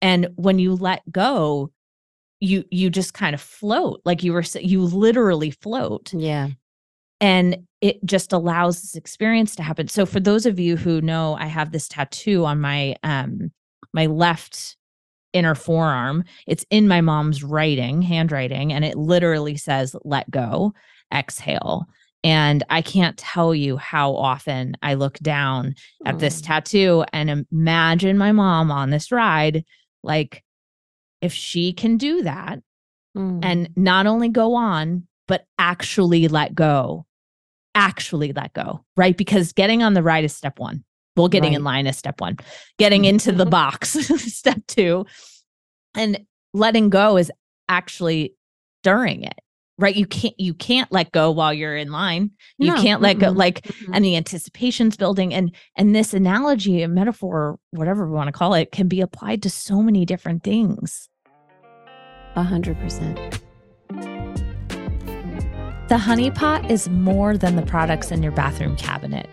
and 0.00 0.28
when 0.36 0.58
you 0.58 0.74
let 0.74 1.02
go 1.10 1.70
you 2.38 2.64
you 2.70 2.88
just 2.88 3.14
kind 3.14 3.34
of 3.34 3.40
float 3.40 4.00
like 4.04 4.22
you 4.22 4.32
were 4.32 4.44
you 4.60 4.80
literally 4.82 5.50
float 5.50 6.12
yeah 6.14 6.48
and 7.20 7.66
it 7.80 8.04
just 8.04 8.32
allows 8.32 8.82
this 8.82 8.94
experience 8.94 9.56
to 9.56 9.62
happen. 9.62 9.88
So 9.88 10.04
for 10.04 10.20
those 10.20 10.46
of 10.46 10.58
you 10.60 10.76
who 10.76 11.00
know 11.00 11.36
i 11.40 11.46
have 11.46 11.72
this 11.72 11.88
tattoo 11.88 12.44
on 12.44 12.60
my 12.60 12.96
um 13.02 13.50
my 13.92 14.06
left 14.06 14.76
inner 15.32 15.54
forearm. 15.54 16.24
It's 16.46 16.64
in 16.70 16.88
my 16.88 17.00
mom's 17.00 17.44
writing 17.44 18.02
handwriting 18.02 18.72
and 18.72 18.84
it 18.84 18.96
literally 18.96 19.56
says 19.56 19.94
let 20.04 20.30
go 20.30 20.74
exhale. 21.12 21.86
And 22.22 22.62
i 22.68 22.82
can't 22.82 23.16
tell 23.16 23.54
you 23.54 23.78
how 23.78 24.14
often 24.14 24.76
i 24.82 24.94
look 24.94 25.18
down 25.20 25.74
at 26.04 26.18
this 26.18 26.40
tattoo 26.42 27.04
and 27.14 27.46
imagine 27.50 28.18
my 28.18 28.32
mom 28.32 28.70
on 28.70 28.90
this 28.90 29.10
ride 29.10 29.64
like 30.02 30.44
if 31.22 31.32
she 31.32 31.72
can 31.72 31.96
do 31.96 32.22
that 32.22 32.60
mm. 33.16 33.40
and 33.42 33.70
not 33.74 34.06
only 34.06 34.28
go 34.28 34.54
on 34.54 35.06
but 35.28 35.46
actually 35.58 36.28
let 36.28 36.54
go 36.54 37.06
actually 37.74 38.32
let 38.32 38.52
go, 38.52 38.84
right? 38.96 39.16
Because 39.16 39.52
getting 39.52 39.82
on 39.82 39.94
the 39.94 40.02
ride 40.02 40.24
is 40.24 40.34
step 40.34 40.58
one. 40.58 40.84
Well, 41.16 41.28
getting 41.28 41.50
right. 41.50 41.56
in 41.56 41.64
line 41.64 41.86
is 41.86 41.96
step 41.96 42.20
one. 42.20 42.38
Getting 42.78 43.04
into 43.04 43.32
the 43.32 43.46
box, 43.46 43.90
step 44.32 44.60
two. 44.66 45.06
And 45.94 46.24
letting 46.54 46.88
go 46.88 47.16
is 47.16 47.30
actually 47.68 48.34
during 48.82 49.22
it 49.22 49.38
right 49.80 49.96
you 49.96 50.06
can't 50.06 50.38
you 50.38 50.54
can't 50.54 50.92
let 50.92 51.10
go 51.12 51.30
while 51.30 51.52
you're 51.52 51.76
in 51.76 51.90
line 51.90 52.30
you 52.58 52.68
no. 52.68 52.82
can't 52.82 53.00
let 53.00 53.16
mm-hmm. 53.16 53.26
go 53.26 53.32
like 53.32 53.62
mm-hmm. 53.62 53.94
and 53.94 54.04
the 54.04 54.16
anticipation's 54.16 54.96
building 54.96 55.32
and 55.34 55.54
and 55.76 55.94
this 55.94 56.14
analogy 56.14 56.82
a 56.82 56.88
metaphor 56.88 57.58
whatever 57.70 58.06
we 58.06 58.14
want 58.14 58.28
to 58.28 58.32
call 58.32 58.54
it 58.54 58.70
can 58.72 58.88
be 58.88 59.00
applied 59.00 59.42
to 59.42 59.50
so 59.50 59.82
many 59.82 60.04
different 60.04 60.42
things 60.42 61.08
a 62.36 62.42
hundred 62.42 62.78
percent 62.78 63.40
the 65.90 65.98
Honey 65.98 66.30
Pot 66.30 66.70
is 66.70 66.88
more 66.88 67.36
than 67.36 67.56
the 67.56 67.62
products 67.62 68.12
in 68.12 68.22
your 68.22 68.30
bathroom 68.30 68.76
cabinet. 68.76 69.28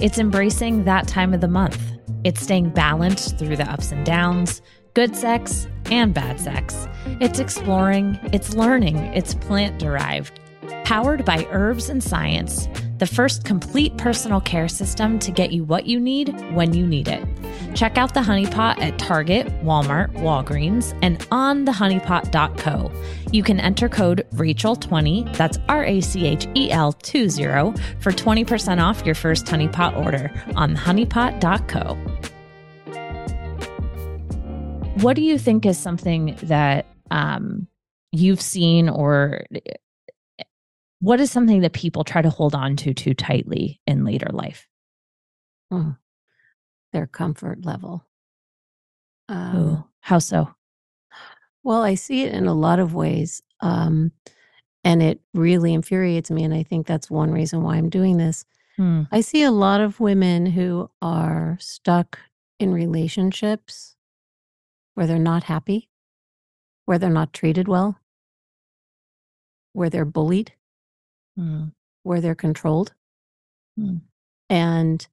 It's 0.00 0.18
embracing 0.18 0.82
that 0.82 1.06
time 1.06 1.32
of 1.32 1.40
the 1.40 1.46
month. 1.46 1.80
It's 2.24 2.42
staying 2.42 2.70
balanced 2.70 3.38
through 3.38 3.54
the 3.54 3.70
ups 3.70 3.92
and 3.92 4.04
downs, 4.04 4.62
good 4.94 5.14
sex 5.14 5.68
and 5.92 6.12
bad 6.12 6.40
sex. 6.40 6.88
It's 7.20 7.38
exploring, 7.38 8.18
it's 8.32 8.52
learning, 8.52 8.96
it's 8.96 9.34
plant 9.34 9.78
derived. 9.78 10.40
Powered 10.82 11.24
by 11.24 11.46
herbs 11.52 11.88
and 11.88 12.02
science, 12.02 12.66
the 12.98 13.06
first 13.06 13.44
complete 13.44 13.96
personal 13.96 14.40
care 14.40 14.68
system 14.68 15.18
to 15.18 15.30
get 15.30 15.52
you 15.52 15.64
what 15.64 15.86
you 15.86 15.98
need 15.98 16.28
when 16.52 16.72
you 16.74 16.86
need 16.86 17.08
it. 17.08 17.26
Check 17.74 17.98
out 17.98 18.14
the 18.14 18.20
Honeypot 18.20 18.80
at 18.80 18.98
Target, 18.98 19.46
Walmart, 19.62 20.12
Walgreens, 20.14 20.96
and 21.02 21.26
on 21.30 21.64
thehoneypot.co. 21.64 22.92
You 23.32 23.42
can 23.42 23.58
enter 23.60 23.88
code 23.88 24.26
Rachel20, 24.34 25.36
that's 25.36 25.58
R 25.68 25.84
A 25.84 26.00
C 26.00 26.26
H 26.26 26.46
E 26.54 26.70
L 26.70 26.92
20, 26.92 27.38
for 28.00 28.12
20% 28.12 28.82
off 28.82 29.04
your 29.04 29.14
first 29.14 29.46
Honeypot 29.46 29.96
order 29.96 30.30
on 30.54 30.76
thehoneypot.co. 30.76 31.98
What 35.02 35.16
do 35.16 35.22
you 35.22 35.38
think 35.38 35.64
is 35.64 35.78
something 35.78 36.36
that 36.42 36.86
um, 37.10 37.66
you've 38.12 38.40
seen 38.40 38.88
or 38.88 39.44
what 41.02 41.20
is 41.20 41.32
something 41.32 41.62
that 41.62 41.72
people 41.72 42.04
try 42.04 42.22
to 42.22 42.30
hold 42.30 42.54
on 42.54 42.76
to 42.76 42.94
too 42.94 43.12
tightly 43.12 43.80
in 43.88 44.04
later 44.04 44.28
life? 44.30 44.68
Oh, 45.68 45.96
their 46.92 47.08
comfort 47.08 47.64
level. 47.64 48.06
Um, 49.28 49.56
Ooh, 49.56 49.84
how 49.98 50.20
so? 50.20 50.54
well, 51.64 51.82
I 51.82 51.96
see 51.96 52.22
it 52.22 52.32
in 52.32 52.46
a 52.46 52.54
lot 52.54 52.78
of 52.78 52.94
ways. 52.94 53.42
Um, 53.60 54.12
and 54.84 55.02
it 55.02 55.20
really 55.34 55.74
infuriates 55.74 56.30
me. 56.30 56.44
And 56.44 56.54
I 56.54 56.62
think 56.62 56.86
that's 56.86 57.10
one 57.10 57.32
reason 57.32 57.62
why 57.62 57.76
I'm 57.76 57.90
doing 57.90 58.16
this. 58.16 58.44
Hmm. 58.76 59.02
I 59.10 59.22
see 59.22 59.42
a 59.42 59.50
lot 59.50 59.80
of 59.80 59.98
women 59.98 60.46
who 60.46 60.88
are 61.00 61.58
stuck 61.60 62.20
in 62.60 62.72
relationships 62.72 63.96
where 64.94 65.08
they're 65.08 65.18
not 65.18 65.44
happy, 65.44 65.88
where 66.84 66.98
they're 66.98 67.10
not 67.10 67.32
treated 67.32 67.66
well, 67.66 67.98
where 69.72 69.90
they're 69.90 70.04
bullied, 70.04 70.52
Hmm. 71.36 71.66
where 72.02 72.20
they're 72.20 72.34
controlled, 72.34 72.94
Hmm. 73.76 73.98
and 74.50 75.06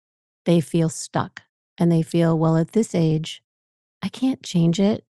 they 0.45 0.61
feel 0.61 0.89
stuck. 0.89 1.43
And 1.77 1.91
they 1.91 2.01
feel, 2.01 2.37
well, 2.37 2.57
at 2.57 2.73
this 2.73 2.93
age, 2.93 3.41
I 4.01 4.09
can't 4.09 4.43
change 4.43 4.79
it. 4.79 5.05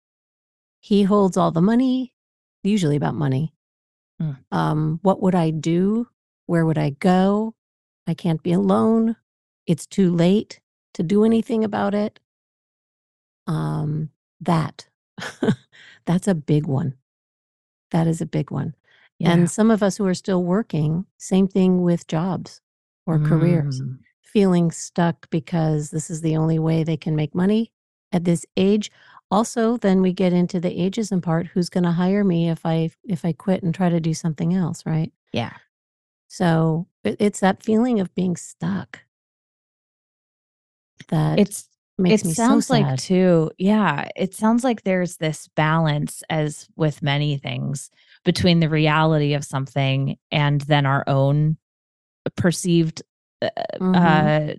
He 0.82 1.04
holds 1.04 1.38
all 1.38 1.52
the 1.52 1.62
money, 1.62 2.14
usually 2.64 2.96
about 2.96 3.16
money. 3.16 3.54
Hmm. 4.20 4.32
Um, 4.52 5.00
what 5.02 5.22
would 5.22 5.36
I 5.36 5.50
do? 5.52 6.08
Where 6.46 6.66
would 6.66 6.78
I 6.78 6.92
go? 6.92 7.56
I 8.08 8.14
can't 8.14 8.44
be 8.44 8.52
alone. 8.52 9.16
It's 9.66 9.86
too 9.88 10.14
late 10.14 10.60
to 10.96 11.04
do 11.04 11.24
anything 11.24 11.64
about 11.64 11.96
it. 11.96 12.20
Um, 13.48 14.10
that 14.42 14.88
that's 16.06 16.28
a 16.28 16.36
big 16.36 16.66
one. 16.68 16.96
That 17.92 18.08
is 18.08 18.22
a 18.22 18.26
big 18.26 18.52
one. 18.52 18.76
Yeah. 19.20 19.32
And 19.34 19.52
some 19.52 19.70
of 19.70 19.84
us 19.84 19.98
who 19.98 20.06
are 20.08 20.14
still 20.14 20.44
working, 20.44 21.06
same 21.18 21.48
thing 21.48 21.82
with 21.82 22.08
jobs 22.08 22.62
or 23.06 23.20
careers, 23.20 23.82
Mm. 23.82 24.00
feeling 24.24 24.72
stuck 24.72 25.30
because 25.30 25.90
this 25.92 26.10
is 26.10 26.22
the 26.22 26.38
only 26.38 26.58
way 26.60 26.84
they 26.84 26.98
can 26.98 27.16
make 27.16 27.36
money 27.36 27.72
at 28.12 28.24
this 28.24 28.46
age. 28.56 28.92
Also, 29.32 29.78
then 29.78 30.02
we 30.02 30.14
get 30.14 30.34
into 30.34 30.60
the 30.60 30.70
ageism 30.70 31.22
part. 31.22 31.48
Who's 31.48 31.70
going 31.70 31.84
to 31.84 31.92
hire 31.92 32.24
me 32.24 32.50
if 32.50 32.66
I 32.66 32.92
if 33.04 33.26
I 33.26 33.34
quit 33.34 33.62
and 33.64 33.76
try 33.76 33.90
to 33.90 34.00
do 34.00 34.14
something 34.14 34.54
else, 34.54 34.86
right? 34.86 35.12
Yeah. 35.34 35.54
So 36.28 36.88
it, 37.04 37.18
it's 37.20 37.40
that 37.42 37.62
feeling 37.64 38.00
of 38.00 38.14
being 38.16 38.36
stuck 38.38 39.02
that 41.10 41.40
It's 41.40 41.68
makes 41.98 42.22
it 42.24 42.28
me 42.28 42.34
sounds 42.34 42.68
so 42.68 42.74
like 42.74 42.98
too 42.98 43.52
yeah 43.58 44.08
it 44.16 44.34
sounds 44.34 44.64
like 44.64 44.84
there's 44.84 45.18
this 45.18 45.50
balance 45.56 46.24
as 46.30 46.68
with 46.78 47.02
many 47.02 47.38
things 47.38 47.90
between 48.26 48.60
the 48.60 48.70
reality 48.70 49.34
of 49.34 49.44
something 49.46 50.18
and 50.32 50.62
then 50.62 50.86
our 50.86 51.04
own 51.08 51.58
perceived 52.36 53.02
uh, 53.42 53.50
Mhm, 53.80 53.96
uh 53.96 54.54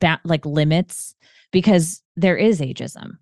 ba- 0.00 0.20
like 0.24 0.44
limits 0.46 1.14
because 1.52 2.02
there 2.16 2.36
is 2.36 2.60
ageism 2.60 3.18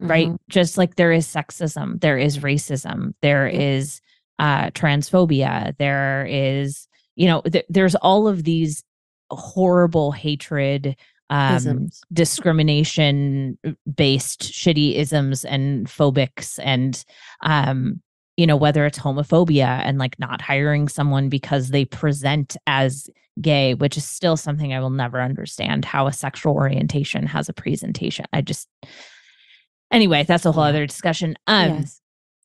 right? 0.00 0.28
Mhm. 0.28 0.38
just 0.48 0.78
like 0.78 0.94
there 0.96 1.12
is 1.12 1.26
sexism 1.26 2.00
there 2.00 2.16
is 2.18 2.38
racism 2.38 3.14
there 3.20 3.46
is 3.48 4.00
uh 4.38 4.70
transphobia 4.70 5.76
there 5.78 6.26
is 6.30 6.86
you 7.16 7.26
know 7.26 7.42
th- 7.42 7.66
there's 7.68 7.94
all 7.96 8.28
of 8.28 8.44
these 8.44 8.84
horrible 9.30 10.12
hatred 10.12 10.96
um 11.30 11.88
discrimination 12.12 13.58
based 13.96 14.40
shitty 14.42 14.94
isms 14.96 15.44
and 15.44 15.86
phobics 15.88 16.58
and 16.62 17.04
um 17.42 18.00
you 18.38 18.46
know 18.46 18.56
whether 18.56 18.86
it's 18.86 18.98
homophobia 18.98 19.82
and 19.84 19.98
like 19.98 20.18
not 20.18 20.40
hiring 20.40 20.88
someone 20.88 21.28
because 21.28 21.68
they 21.68 21.84
present 21.84 22.56
as 22.66 23.10
gay 23.40 23.74
which 23.74 23.96
is 23.96 24.08
still 24.08 24.36
something 24.36 24.72
i 24.72 24.80
will 24.80 24.90
never 24.90 25.20
understand 25.20 25.84
how 25.84 26.06
a 26.06 26.12
sexual 26.12 26.54
orientation 26.54 27.26
has 27.26 27.48
a 27.48 27.52
presentation 27.52 28.24
i 28.32 28.40
just 28.40 28.68
anyway 29.92 30.22
that's 30.24 30.46
a 30.46 30.52
whole 30.52 30.64
Yeah. 30.64 30.70
other 30.70 30.86
discussion 30.86 31.36
um 31.46 31.78
yes. 31.78 32.00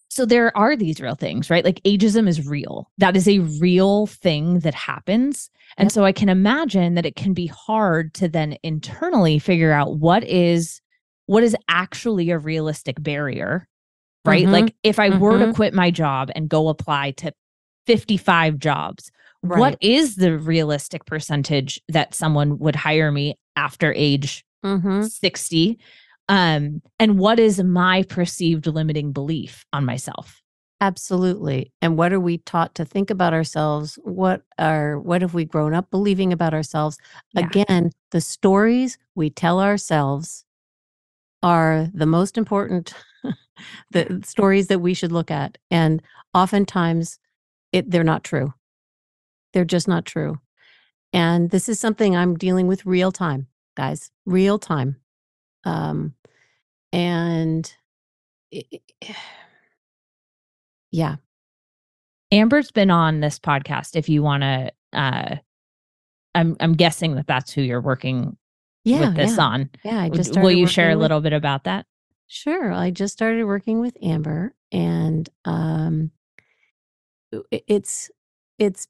so 0.09 0.25
there 0.25 0.55
are 0.57 0.75
these 0.75 0.99
real 0.99 1.15
things 1.15 1.49
right 1.49 1.63
like 1.65 1.81
ageism 1.83 2.27
is 2.27 2.45
real 2.47 2.89
that 2.97 3.15
is 3.15 3.27
a 3.27 3.39
real 3.39 4.07
thing 4.07 4.59
that 4.59 4.73
happens 4.75 5.49
and 5.77 5.87
Yep. 5.87 5.91
so 5.93 6.05
i 6.05 6.11
can 6.11 6.29
imagine 6.29 6.95
that 6.95 7.05
it 7.05 7.15
can 7.15 7.33
be 7.33 7.47
hard 7.47 8.13
to 8.15 8.27
then 8.27 8.57
internally 8.63 9.39
figure 9.39 9.71
out 9.71 9.97
what 9.97 10.23
is 10.23 10.81
what 11.27 11.43
is 11.43 11.55
actually 11.69 12.29
a 12.31 12.37
realistic 12.37 13.01
barrier 13.01 13.67
right 14.25 14.45
Mhm, 14.47 14.51
like 14.51 14.75
if 14.83 14.99
i 14.99 15.09
were 15.09 15.39
to 15.39 15.47
mhm. 15.47 15.55
quit 15.55 15.73
my 15.73 15.91
job 15.91 16.29
and 16.35 16.49
go 16.49 16.69
apply 16.69 17.11
to 17.11 17.31
55 17.87 18.57
jobs 18.59 19.11
what 19.41 19.59
Right. 19.73 19.77
is 19.81 20.15
the 20.15 20.37
realistic 20.37 21.05
percentage 21.05 21.81
that 21.89 22.13
someone 22.15 22.57
would 22.59 22.75
hire 22.75 23.11
me 23.11 23.35
after 23.55 23.93
age 23.95 24.45
Mhm. 24.65 25.09
60 25.09 25.79
um 26.29 26.81
and 26.99 27.19
what 27.19 27.39
is 27.39 27.61
my 27.61 28.03
perceived 28.03 28.65
limiting 28.67 29.11
belief 29.11 29.65
on 29.73 29.85
myself 29.85 30.39
Absolutely. 30.81 31.71
And 31.81 31.97
what 31.97 32.11
are 32.11 32.19
we 32.19 32.39
taught 32.39 32.75
to 32.75 32.83
think 32.83 33.09
about 33.09 33.33
ourselves? 33.33 33.97
What 34.03 34.41
are 34.59 34.99
what 34.99 35.21
have 35.21 35.33
we 35.33 35.45
grown 35.45 35.73
up 35.73 35.89
believing 35.89 36.33
about 36.33 36.53
ourselves? 36.53 36.97
Yeah. 37.33 37.45
Again, 37.45 37.91
the 38.11 38.19
stories 38.19 38.97
we 39.15 39.29
tell 39.29 39.61
ourselves 39.61 40.43
are 41.43 41.87
the 41.93 42.05
most 42.05 42.37
important 42.37 42.95
the 43.91 44.21
stories 44.25 44.67
that 44.67 44.79
we 44.79 44.93
should 44.93 45.11
look 45.11 45.29
at. 45.29 45.57
And 45.69 46.01
oftentimes 46.33 47.19
it 47.71 47.91
they're 47.91 48.03
not 48.03 48.23
true. 48.23 48.53
They're 49.53 49.65
just 49.65 49.87
not 49.87 50.05
true. 50.05 50.39
And 51.11 51.51
this 51.51 51.69
is 51.69 51.79
something 51.79 52.15
I'm 52.15 52.35
dealing 52.35 52.67
with 52.67 52.85
real 52.85 53.11
time, 53.11 53.47
guys. 53.77 54.09
Real 54.25 54.57
time. 54.57 54.95
Um 55.65 56.15
and 56.91 57.71
it, 58.51 58.81
yeah. 60.91 61.15
amber's 62.31 62.71
been 62.71 62.91
on 62.91 63.19
this 63.19 63.39
podcast 63.39 63.95
if 63.95 64.09
you 64.09 64.23
want 64.23 64.43
to 64.43 64.71
uh 64.93 65.35
i'm 66.35 66.55
i'm 66.59 66.73
guessing 66.73 67.15
that 67.15 67.27
that's 67.27 67.51
who 67.51 67.61
you're 67.61 67.81
working 67.81 68.37
Yeah. 68.83 69.07
with 69.07 69.15
this 69.15 69.37
yeah. 69.37 69.43
on 69.43 69.69
Yeah, 69.83 69.99
I 70.01 70.09
just 70.09 70.37
will 70.39 70.51
you 70.51 70.67
share 70.67 70.85
a 70.85 70.89
working 70.89 70.97
with- 70.97 71.01
little 71.03 71.21
bit 71.21 71.33
about 71.33 71.63
that 71.65 71.85
Sure, 72.27 72.71
I 72.71 72.89
just 72.89 73.13
started 73.13 73.43
working 73.45 73.79
with 73.79 73.95
Amber, 74.01 74.55
and 74.71 75.29
um, 75.45 76.09
it's 77.51 78.09
it's 78.57 78.87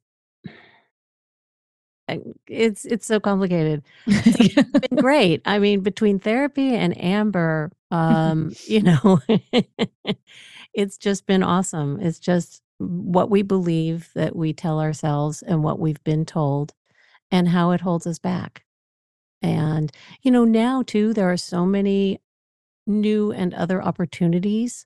it's 2.47 2.85
it's 2.85 3.05
so 3.05 3.19
complicated. 3.19 3.83
It's 4.05 4.53
been 4.87 4.95
great. 4.97 5.41
I 5.45 5.59
mean, 5.59 5.81
between 5.81 6.19
therapy 6.19 6.73
and 6.75 6.97
Amber, 7.01 7.71
um, 7.91 8.53
you 8.67 8.81
know, 8.81 9.19
it's 10.73 10.97
just 10.97 11.25
been 11.25 11.43
awesome. 11.43 11.99
It's 11.99 12.19
just 12.19 12.61
what 12.77 13.29
we 13.29 13.41
believe 13.41 14.09
that 14.15 14.35
we 14.35 14.53
tell 14.53 14.79
ourselves 14.79 15.41
and 15.41 15.63
what 15.63 15.79
we've 15.79 16.03
been 16.03 16.25
told, 16.25 16.73
and 17.31 17.49
how 17.49 17.71
it 17.71 17.81
holds 17.81 18.07
us 18.07 18.19
back. 18.19 18.62
And 19.43 19.91
you 20.21 20.31
know, 20.31 20.45
now 20.45 20.81
too, 20.83 21.13
there 21.13 21.29
are 21.31 21.37
so 21.37 21.65
many 21.65 22.19
new 22.87 23.31
and 23.31 23.53
other 23.53 23.81
opportunities 23.83 24.85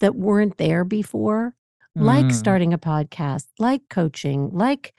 that 0.00 0.16
weren't 0.16 0.58
there 0.58 0.84
before, 0.84 1.54
like 1.96 2.26
Mm. 2.26 2.32
starting 2.32 2.72
a 2.72 2.78
podcast, 2.78 3.46
like 3.58 3.88
coaching, 3.88 4.50
like 4.52 4.94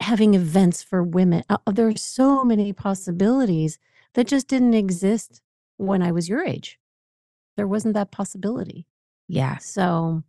having 0.00 0.34
events 0.34 0.82
for 0.82 1.02
women. 1.02 1.42
Uh, 1.48 1.58
there 1.66 1.88
are 1.88 1.96
so 1.96 2.44
many 2.44 2.72
possibilities 2.72 3.78
that 4.14 4.26
just 4.26 4.48
didn't 4.48 4.74
exist 4.74 5.42
when 5.76 6.02
I 6.02 6.12
was 6.12 6.28
your 6.28 6.42
age. 6.44 6.78
There 7.56 7.66
wasn't 7.66 7.94
that 7.94 8.10
possibility. 8.10 8.86
yeah 9.28 9.58
So, 9.58 10.22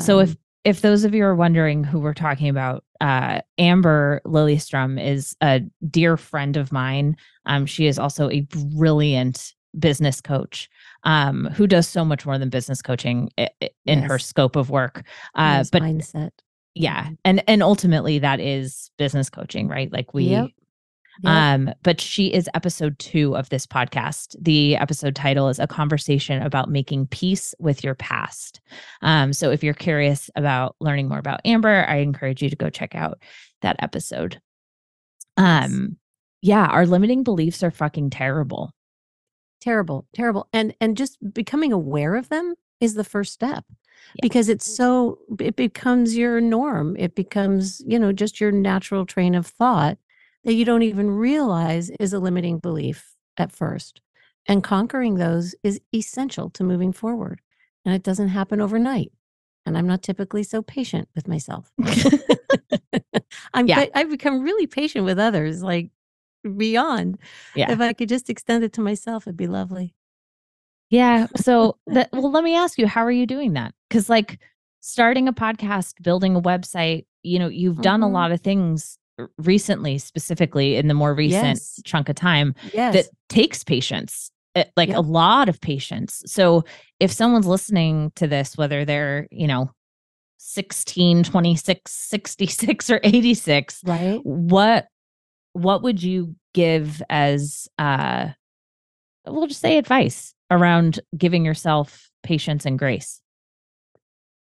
so 0.00 0.20
if 0.20 0.30
um, 0.30 0.36
if 0.64 0.80
those 0.80 1.04
of 1.04 1.14
you 1.14 1.24
are 1.24 1.34
wondering 1.34 1.84
who 1.84 2.00
we're 2.00 2.14
talking 2.14 2.48
about, 2.48 2.84
uh, 3.00 3.40
Amber 3.58 4.20
Lilyestrom 4.26 5.02
is 5.02 5.36
a 5.40 5.60
dear 5.88 6.16
friend 6.16 6.56
of 6.56 6.72
mine. 6.72 7.16
Um, 7.46 7.66
she 7.66 7.86
is 7.86 7.98
also 7.98 8.30
a 8.30 8.40
brilliant 8.40 9.54
business 9.78 10.20
coach 10.20 10.68
um, 11.04 11.46
who 11.54 11.66
does 11.66 11.86
so 11.86 12.04
much 12.04 12.24
more 12.24 12.38
than 12.38 12.48
business 12.48 12.82
coaching 12.82 13.30
in 13.84 14.02
her 14.02 14.18
scope 14.18 14.56
of 14.56 14.70
work. 14.70 15.04
Uh, 15.34 15.64
but 15.70 15.82
mindset. 15.82 16.30
yeah 16.74 17.10
and 17.24 17.42
and 17.48 17.62
ultimately 17.62 18.18
that 18.18 18.40
is 18.40 18.90
business 18.96 19.28
coaching 19.30 19.68
right 19.68 19.92
like 19.92 20.14
we 20.14 20.24
Yep. 20.24 20.50
Yep. 21.22 21.32
um 21.32 21.70
but 21.82 22.00
she 22.00 22.32
is 22.32 22.48
episode 22.54 22.98
2 22.98 23.36
of 23.36 23.48
this 23.48 23.66
podcast. 23.66 24.36
The 24.40 24.76
episode 24.76 25.16
title 25.16 25.48
is 25.48 25.58
a 25.58 25.66
conversation 25.66 26.42
about 26.42 26.70
making 26.70 27.06
peace 27.06 27.54
with 27.58 27.82
your 27.82 27.94
past. 27.94 28.60
Um 29.02 29.32
so 29.32 29.50
if 29.50 29.62
you're 29.64 29.74
curious 29.74 30.28
about 30.36 30.76
learning 30.80 31.08
more 31.08 31.18
about 31.18 31.40
amber 31.44 31.84
i 31.88 31.96
encourage 31.96 32.42
you 32.42 32.50
to 32.50 32.56
go 32.56 32.68
check 32.70 32.94
out 32.94 33.18
that 33.62 33.76
episode. 33.78 34.40
Um 35.36 35.96
yeah 36.42 36.66
our 36.66 36.86
limiting 36.86 37.22
beliefs 37.22 37.62
are 37.62 37.70
fucking 37.70 38.10
terrible. 38.10 38.72
Terrible 39.60 40.06
terrible. 40.14 40.48
And 40.52 40.74
and 40.80 40.96
just 40.96 41.18
becoming 41.32 41.72
aware 41.72 42.14
of 42.14 42.28
them 42.28 42.54
is 42.80 42.94
the 42.94 43.04
first 43.04 43.32
step 43.32 43.64
Yeah. 44.14 44.20
because 44.22 44.48
it's 44.50 44.66
so 44.76 45.18
it 45.40 45.56
becomes 45.56 46.16
your 46.16 46.40
norm. 46.40 46.94
It 46.98 47.14
becomes 47.14 47.82
you 47.86 47.98
know 47.98 48.12
just 48.12 48.40
your 48.40 48.52
natural 48.52 49.06
train 49.06 49.34
of 49.34 49.46
thought 49.46 49.98
that 50.46 50.54
you 50.54 50.64
don't 50.64 50.82
even 50.82 51.10
realize 51.10 51.90
is 52.00 52.12
a 52.14 52.18
limiting 52.18 52.58
belief 52.58 53.14
at 53.36 53.52
first 53.52 54.00
and 54.46 54.64
conquering 54.64 55.16
those 55.16 55.54
is 55.62 55.78
essential 55.94 56.48
to 56.50 56.64
moving 56.64 56.92
forward 56.92 57.40
and 57.84 57.94
it 57.94 58.02
doesn't 58.02 58.28
happen 58.28 58.60
overnight 58.62 59.12
and 59.66 59.76
i'm 59.76 59.86
not 59.86 60.02
typically 60.02 60.42
so 60.42 60.62
patient 60.62 61.08
with 61.14 61.28
myself 61.28 61.70
i'm 63.54 63.66
Yeah. 63.66 63.86
i've 63.94 64.08
become 64.10 64.42
really 64.42 64.66
patient 64.66 65.04
with 65.04 65.18
others 65.18 65.62
like 65.62 65.90
beyond 66.56 67.18
Yeah. 67.54 67.70
if 67.72 67.80
i 67.80 67.92
could 67.92 68.08
just 68.08 68.30
extend 68.30 68.64
it 68.64 68.72
to 68.74 68.80
myself 68.80 69.26
it'd 69.26 69.36
be 69.36 69.48
lovely 69.48 69.94
Yeah. 70.90 71.26
So 71.36 71.78
that 71.88 72.10
well, 72.12 72.30
let 72.30 72.44
me 72.44 72.54
ask 72.54 72.78
you, 72.78 72.86
how 72.86 73.02
are 73.04 73.10
you 73.10 73.26
doing 73.26 73.54
that? 73.54 73.74
Because 73.88 74.08
like 74.08 74.38
starting 74.78 75.26
a 75.26 75.32
podcast, 75.32 75.94
building 76.00 76.36
a 76.36 76.40
website, 76.40 77.06
you 77.24 77.40
know, 77.40 77.48
you've 77.48 77.80
done 77.82 78.04
a 78.04 78.06
Mhm. 78.06 78.12
lot 78.12 78.30
of 78.30 78.40
things 78.40 78.96
recently, 79.38 79.98
specifically 79.98 80.76
in 80.76 80.88
the 80.88 80.94
more 80.94 81.14
recent 81.14 81.42
Yes. 81.58 81.80
chunk 81.84 82.08
of 82.08 82.16
time 82.16 82.54
yes 82.72 82.92
that 82.94 83.06
takes 83.28 83.64
patience. 83.64 84.30
eh, 84.54 84.64
Like 84.76 84.90
a 84.90 85.00
lot 85.00 85.48
of 85.48 85.60
patience. 85.60 86.22
So 86.26 86.64
if 87.00 87.10
someone's 87.12 87.46
listening 87.46 88.12
to 88.16 88.26
this, 88.26 88.56
whether 88.56 88.84
they're, 88.84 89.26
you 89.30 89.46
know, 89.46 89.70
16, 90.38 91.24
26, 91.24 91.90
66, 91.92 92.90
or 92.90 93.00
86, 93.02 93.80
right 93.84 94.20
what 94.22 94.86
what 95.54 95.82
would 95.82 96.02
you 96.02 96.36
give 96.52 97.02
as 97.08 97.68
uh 97.78 98.28
we'll 99.26 99.46
just 99.46 99.60
say 99.60 99.78
advice 99.78 100.34
around 100.50 101.00
giving 101.16 101.44
yourself 101.44 102.10
patience 102.22 102.66
and 102.66 102.78
grace 102.78 103.20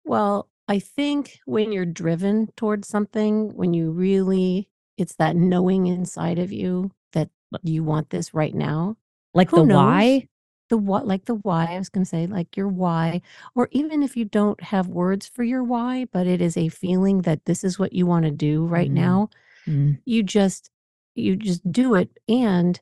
Well, 0.04 0.48
I 0.68 0.78
think 0.78 1.40
when 1.46 1.72
you're 1.72 1.86
driven 1.86 2.48
towards 2.56 2.88
something, 2.88 3.54
when 3.56 3.72
you 3.74 3.90
really, 3.90 4.68
it's 4.96 5.14
that 5.16 5.34
knowing 5.36 5.86
inside 5.86 6.38
of 6.38 6.52
you 6.52 6.90
that 7.12 7.30
you 7.62 7.82
want 7.82 8.10
this 8.10 8.34
right 8.34 8.54
now. 8.54 8.96
like 9.34 9.50
Who 9.50 9.58
the 9.58 9.64
knows? 9.64 9.76
why 9.76 10.28
The 10.68 10.76
what, 10.76 11.06
like 11.06 11.24
the 11.24 11.36
why, 11.36 11.66
I 11.74 11.78
was 11.78 11.88
going 11.88 12.04
to 12.04 12.08
say, 12.08 12.26
like 12.26 12.54
your 12.56 12.68
why, 12.68 13.22
or 13.54 13.68
even 13.72 14.02
if 14.02 14.16
you 14.16 14.26
don't 14.26 14.60
have 14.62 14.88
words 14.88 15.26
for 15.26 15.42
your 15.42 15.64
why, 15.64 16.06
but 16.12 16.26
it 16.26 16.42
is 16.42 16.56
a 16.58 16.68
feeling 16.68 17.22
that 17.22 17.46
this 17.46 17.64
is 17.64 17.78
what 17.78 17.94
you 17.94 18.06
want 18.06 18.26
to 18.26 18.30
do 18.30 18.66
right 18.66 18.90
Mm. 18.90 18.94
now, 18.94 19.30
Mm, 19.66 19.98
you 20.04 20.22
just, 20.22 20.70
you 21.14 21.36
just 21.36 21.70
do 21.72 21.94
it. 21.94 22.10
And, 22.28 22.80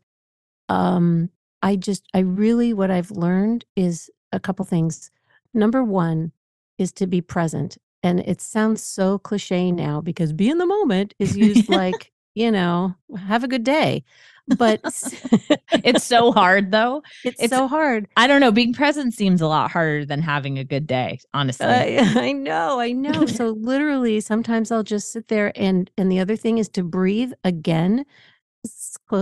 um, 0.68 1.30
I 1.62 1.76
just, 1.76 2.04
I 2.14 2.20
really, 2.20 2.72
what 2.72 2.90
I've 2.90 3.10
learned 3.10 3.64
is 3.76 4.10
a 4.32 4.40
couple 4.40 4.64
things. 4.64 5.10
Number 5.54 5.82
one 5.84 6.32
is 6.78 6.92
to 6.92 7.06
be 7.06 7.20
present. 7.20 7.78
And 8.02 8.20
it 8.20 8.40
sounds 8.40 8.82
so 8.82 9.18
cliche 9.18 9.72
now 9.72 10.00
because 10.00 10.32
be 10.32 10.48
in 10.48 10.58
the 10.58 10.66
moment 10.66 11.14
is 11.18 11.36
used 11.48 11.68
like, 11.68 12.12
you 12.34 12.50
know, 12.50 12.94
have 13.26 13.44
a 13.44 13.48
good 13.48 13.64
day. 13.64 14.04
But 14.48 14.80
it's 15.82 16.04
so 16.04 16.30
hard 16.30 16.70
though 16.70 17.02
it's, 17.24 17.42
it's- 17.42 17.50
so 17.50 17.66
hard. 17.66 18.06
i 18.16 18.28
don't 18.28 18.40
know 18.40 18.52
being 18.52 18.72
present 18.72 19.12
seems 19.12 19.40
a 19.40 19.48
lot 19.48 19.72
harder 19.72 20.04
than 20.04 20.22
having 20.22 20.56
a 20.56 20.62
good 20.64 20.86
day 20.86 21.18
honestly 21.34 21.66
I, 21.66 21.98
I 22.28 22.32
know, 22.32 22.78
I 22.78 22.92
know. 22.92 23.26
So 23.26 23.48
literally 23.50 24.20
sometimes 24.20 24.70
I'll 24.70 24.84
just 24.84 25.10
sit 25.10 25.26
there 25.28 25.52
and 25.56 25.90
and 25.98 26.12
the 26.12 26.20
other 26.20 26.36
thing 26.36 26.58
is 26.58 26.68
to 26.70 26.84
breathe 26.84 27.32
again. 27.42 28.04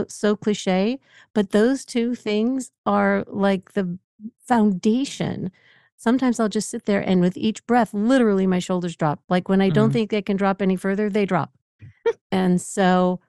So 0.09 0.37
cliche, 0.37 0.99
but 1.35 1.51
those 1.51 1.85
two 1.85 2.14
things 2.14 2.71
are 2.87 3.25
like 3.27 3.73
the 3.73 3.99
foundation. 4.47 5.51
Sometimes 5.96 6.38
I'll 6.38 6.48
just 6.48 6.68
sit 6.68 6.85
there 6.87 7.00
and 7.00 7.20
with 7.20 7.37
each 7.37 7.66
breath, 7.66 7.94
literally 7.94 8.46
my 8.46 8.59
shoulders 8.59 8.96
drop. 8.96 9.22
Like 9.28 9.48
when 9.48 9.61
I 9.61 9.70
don't 9.70 9.90
Mhm. 9.90 9.92
think 9.94 10.11
they 10.11 10.22
can 10.22 10.37
drop 10.37 10.61
any 10.61 10.76
further, 10.76 11.09
they 11.09 11.24
drop. 11.24 11.52
and 12.33 12.61
so 12.61 13.20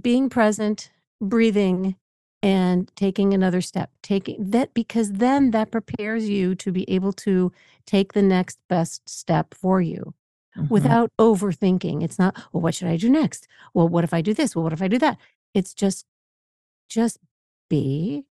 being 0.00 0.28
present, 0.28 0.90
breathing, 1.20 1.96
and 2.42 2.90
taking 2.96 3.34
another 3.34 3.60
step, 3.60 3.90
taking 4.02 4.50
that 4.50 4.72
because 4.72 5.12
then 5.12 5.50
that 5.50 5.70
prepares 5.70 6.28
you 6.28 6.54
to 6.54 6.72
be 6.72 6.88
able 6.90 7.12
to 7.12 7.52
take 7.86 8.12
the 8.14 8.22
next 8.22 8.58
best 8.68 9.06
step 9.08 9.52
for 9.52 9.80
you 9.82 10.14
Mhm. 10.56 10.70
without 10.70 11.10
overthinking. 11.18 12.02
It's 12.02 12.18
not, 12.18 12.34
well, 12.52 12.62
what 12.62 12.74
should 12.74 12.88
I 12.88 12.96
do 12.96 13.10
next? 13.10 13.46
Well, 13.74 13.88
what 13.88 14.04
if 14.04 14.14
I 14.14 14.22
do 14.22 14.32
this? 14.32 14.56
Well, 14.56 14.62
what 14.62 14.72
if 14.72 14.80
I 14.82 14.88
do 14.88 14.98
that? 14.98 15.18
It's 15.54 15.74
just, 15.74 16.06
just 16.88 17.18
be 17.68 18.24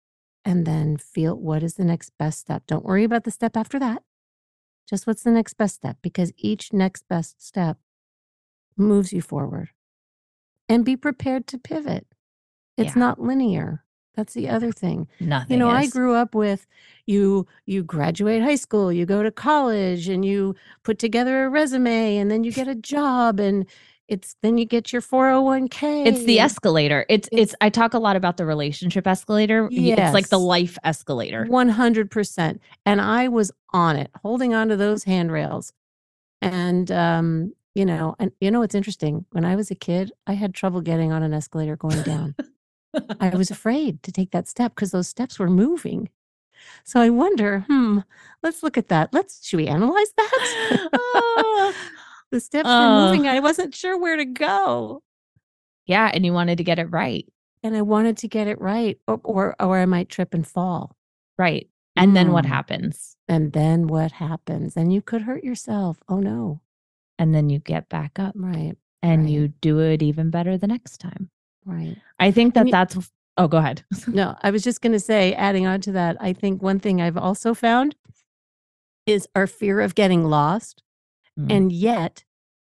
and 0.48 0.64
then 0.64 0.96
feel 0.96 1.36
what 1.36 1.62
is 1.62 1.74
the 1.74 1.84
next 1.84 2.10
best 2.18 2.40
step. 2.40 2.62
Don't 2.66 2.84
worry 2.84 3.04
about 3.04 3.24
the 3.24 3.30
step 3.30 3.54
after 3.54 3.78
that. 3.78 4.02
Just 4.88 5.06
what's 5.06 5.22
the 5.22 5.30
next 5.30 5.58
best 5.58 5.74
step 5.74 5.98
because 6.00 6.32
each 6.38 6.72
next 6.72 7.06
best 7.06 7.46
step 7.46 7.76
moves 8.74 9.12
you 9.12 9.20
forward. 9.20 9.68
And 10.66 10.86
be 10.86 10.96
prepared 10.96 11.46
to 11.48 11.58
pivot. 11.58 12.06
It's 12.78 12.96
Yeah. 12.96 13.00
not 13.00 13.20
linear. 13.20 13.84
That's 14.14 14.32
the 14.32 14.48
other 14.48 14.72
thing 14.72 15.06
nothing 15.20 15.52
you 15.52 15.58
know 15.58 15.70
i 15.70 15.86
grew 15.86 16.12
up 16.14 16.34
with 16.34 16.66
you 17.06 17.46
you 17.66 17.84
graduate 17.84 18.42
high 18.42 18.56
school 18.56 18.92
you 18.92 19.06
go 19.06 19.22
to 19.22 19.30
college 19.30 20.08
and 20.08 20.24
you 20.24 20.56
put 20.82 20.98
together 20.98 21.44
a 21.44 21.48
resume 21.48 22.16
and 22.16 22.28
then 22.28 22.42
you 22.42 22.50
get 22.50 22.66
a 22.66 22.74
job 22.74 23.38
and 23.38 23.64
it's 24.08 24.36
then 24.42 24.56
you 24.58 24.64
get 24.64 24.92
your 24.92 25.02
401k 25.02 26.06
it's 26.06 26.24
the 26.24 26.40
escalator. 26.40 27.04
It's, 27.08 27.28
it's 27.30 27.52
It's- 27.52 27.54
i 27.60 27.68
talk 27.68 27.94
a 27.94 27.98
lot 27.98 28.16
about 28.16 28.36
the 28.38 28.46
relationship 28.46 29.06
escalator. 29.06 29.64
Y- 29.64 29.94
it's 29.98 30.14
like 30.14 30.28
the 30.28 30.38
life 30.38 30.78
escalator. 30.84 31.46
100% 31.48 32.58
and 32.86 33.00
i 33.00 33.28
was 33.28 33.52
on 33.72 33.96
it 33.96 34.10
holding 34.22 34.54
on 34.54 34.68
to 34.68 34.76
those 34.76 35.04
handrails. 35.04 35.72
And 36.42 36.90
um 36.90 37.52
you 37.74 37.84
know 37.84 38.16
and 38.18 38.32
you 38.40 38.50
know 38.50 38.60
what's 38.60 38.74
interesting? 38.74 39.24
When 39.32 39.44
i 39.44 39.54
was 39.56 39.70
a 39.70 39.74
kid 39.74 40.12
i 40.26 40.32
had 40.34 40.54
trouble 40.54 40.80
getting 40.80 41.12
on 41.12 41.22
an 41.22 41.34
escalator 41.34 41.76
going 41.76 42.02
down. 42.02 42.34
I 43.20 43.28
was 43.30 43.50
afraid 43.58 44.02
to 44.04 44.10
take 44.12 44.30
that 44.30 44.48
step 44.48 44.74
because 44.74 44.90
those 44.92 45.08
steps 45.08 45.38
were 45.38 45.50
moving. 45.50 46.08
So 46.82 47.00
I 47.00 47.08
wonder, 47.10 47.60
hmm, 47.68 48.00
let's 48.42 48.62
look 48.64 48.76
at 48.76 48.88
that. 48.88 49.12
Let's 49.14 49.46
should 49.46 49.58
we 49.58 49.68
analyze 49.68 50.12
that? 50.16 51.74
The 52.30 52.40
steps 52.40 52.68
Oh. 52.70 52.80
were 52.80 53.06
moving. 53.16 53.26
I 53.26 53.40
wasn't 53.40 53.74
sure 53.74 53.98
where 53.98 54.16
to 54.16 54.24
go. 54.24 55.02
yeah 55.86 56.10
and 56.12 56.24
you 56.26 56.32
wanted 56.34 56.58
to 56.58 56.64
get 56.64 56.78
it 56.78 56.90
right 56.90 57.26
And 57.62 57.74
I 57.74 57.82
wanted 57.82 58.16
to 58.18 58.28
get 58.28 58.46
it 58.46 58.60
right. 58.60 58.98
Or 59.08 59.20
or, 59.24 59.56
or 59.60 59.78
I 59.78 59.86
might 59.86 60.08
trip 60.10 60.34
and 60.34 60.46
fall. 60.46 60.96
right 61.38 61.68
and 61.96 62.14
then 62.16 62.30
what 62.32 62.44
Mm. 62.44 62.48
happens 62.48 63.16
And 63.28 63.52
then 63.52 63.86
what 63.88 64.12
happens? 64.12 64.76
And 64.76 64.92
you 64.92 65.02
could 65.02 65.22
hurt 65.22 65.42
yourself. 65.44 66.02
Oh 66.08 66.20
no. 66.20 66.60
and 67.18 67.34
then 67.34 67.48
you 67.50 67.58
get 67.58 67.88
back 67.88 68.18
up 68.18 68.34
Right. 68.36 68.76
and 69.02 69.22
Right. 69.22 69.30
you 69.32 69.48
do 69.48 69.80
it 69.80 70.02
even 70.02 70.30
better 70.30 70.56
the 70.58 70.66
next 70.68 70.98
time 70.98 71.30
Right. 71.64 71.96
i 72.20 72.30
think 72.30 72.54
that 72.54 72.60
And 72.60 72.68
you- 72.68 72.72
that's 72.72 73.10
oh 73.38 73.48
go 73.48 73.58
ahead 73.58 73.82
No, 74.20 74.36
I 74.42 74.50
was 74.50 74.62
just 74.62 74.80
going 74.82 74.92
to 74.92 75.00
say, 75.00 75.32
adding 75.34 75.66
on 75.66 75.80
to 75.82 75.92
that, 75.92 76.16
I 76.20 76.32
think 76.34 76.60
one 76.62 76.78
thing 76.80 77.00
I've 77.00 77.16
also 77.16 77.54
found 77.54 77.94
is 79.06 79.26
our 79.34 79.46
fear 79.46 79.80
of 79.80 79.94
getting 79.94 80.24
lost. 80.24 80.82
Mm. 81.38 81.52
And 81.52 81.72
yet, 81.72 82.24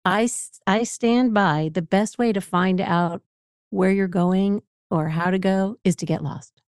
I, 0.05 0.29
I 0.66 0.85
stand 0.85 1.35
by 1.35 1.71
the 1.73 1.83
best 1.83 2.18
way 2.18 2.33
to 2.33 2.40
find 2.40 2.81
out 2.81 3.23
where 3.71 3.90
you're 3.90 4.09
going 4.09 4.62
or 4.90 5.09
how 5.09 5.31
to 5.31 5.38
go 5.38 5.79
is 5.85 5.97
to 5.97 6.07
get 6.07 6.23
lost. 6.23 6.62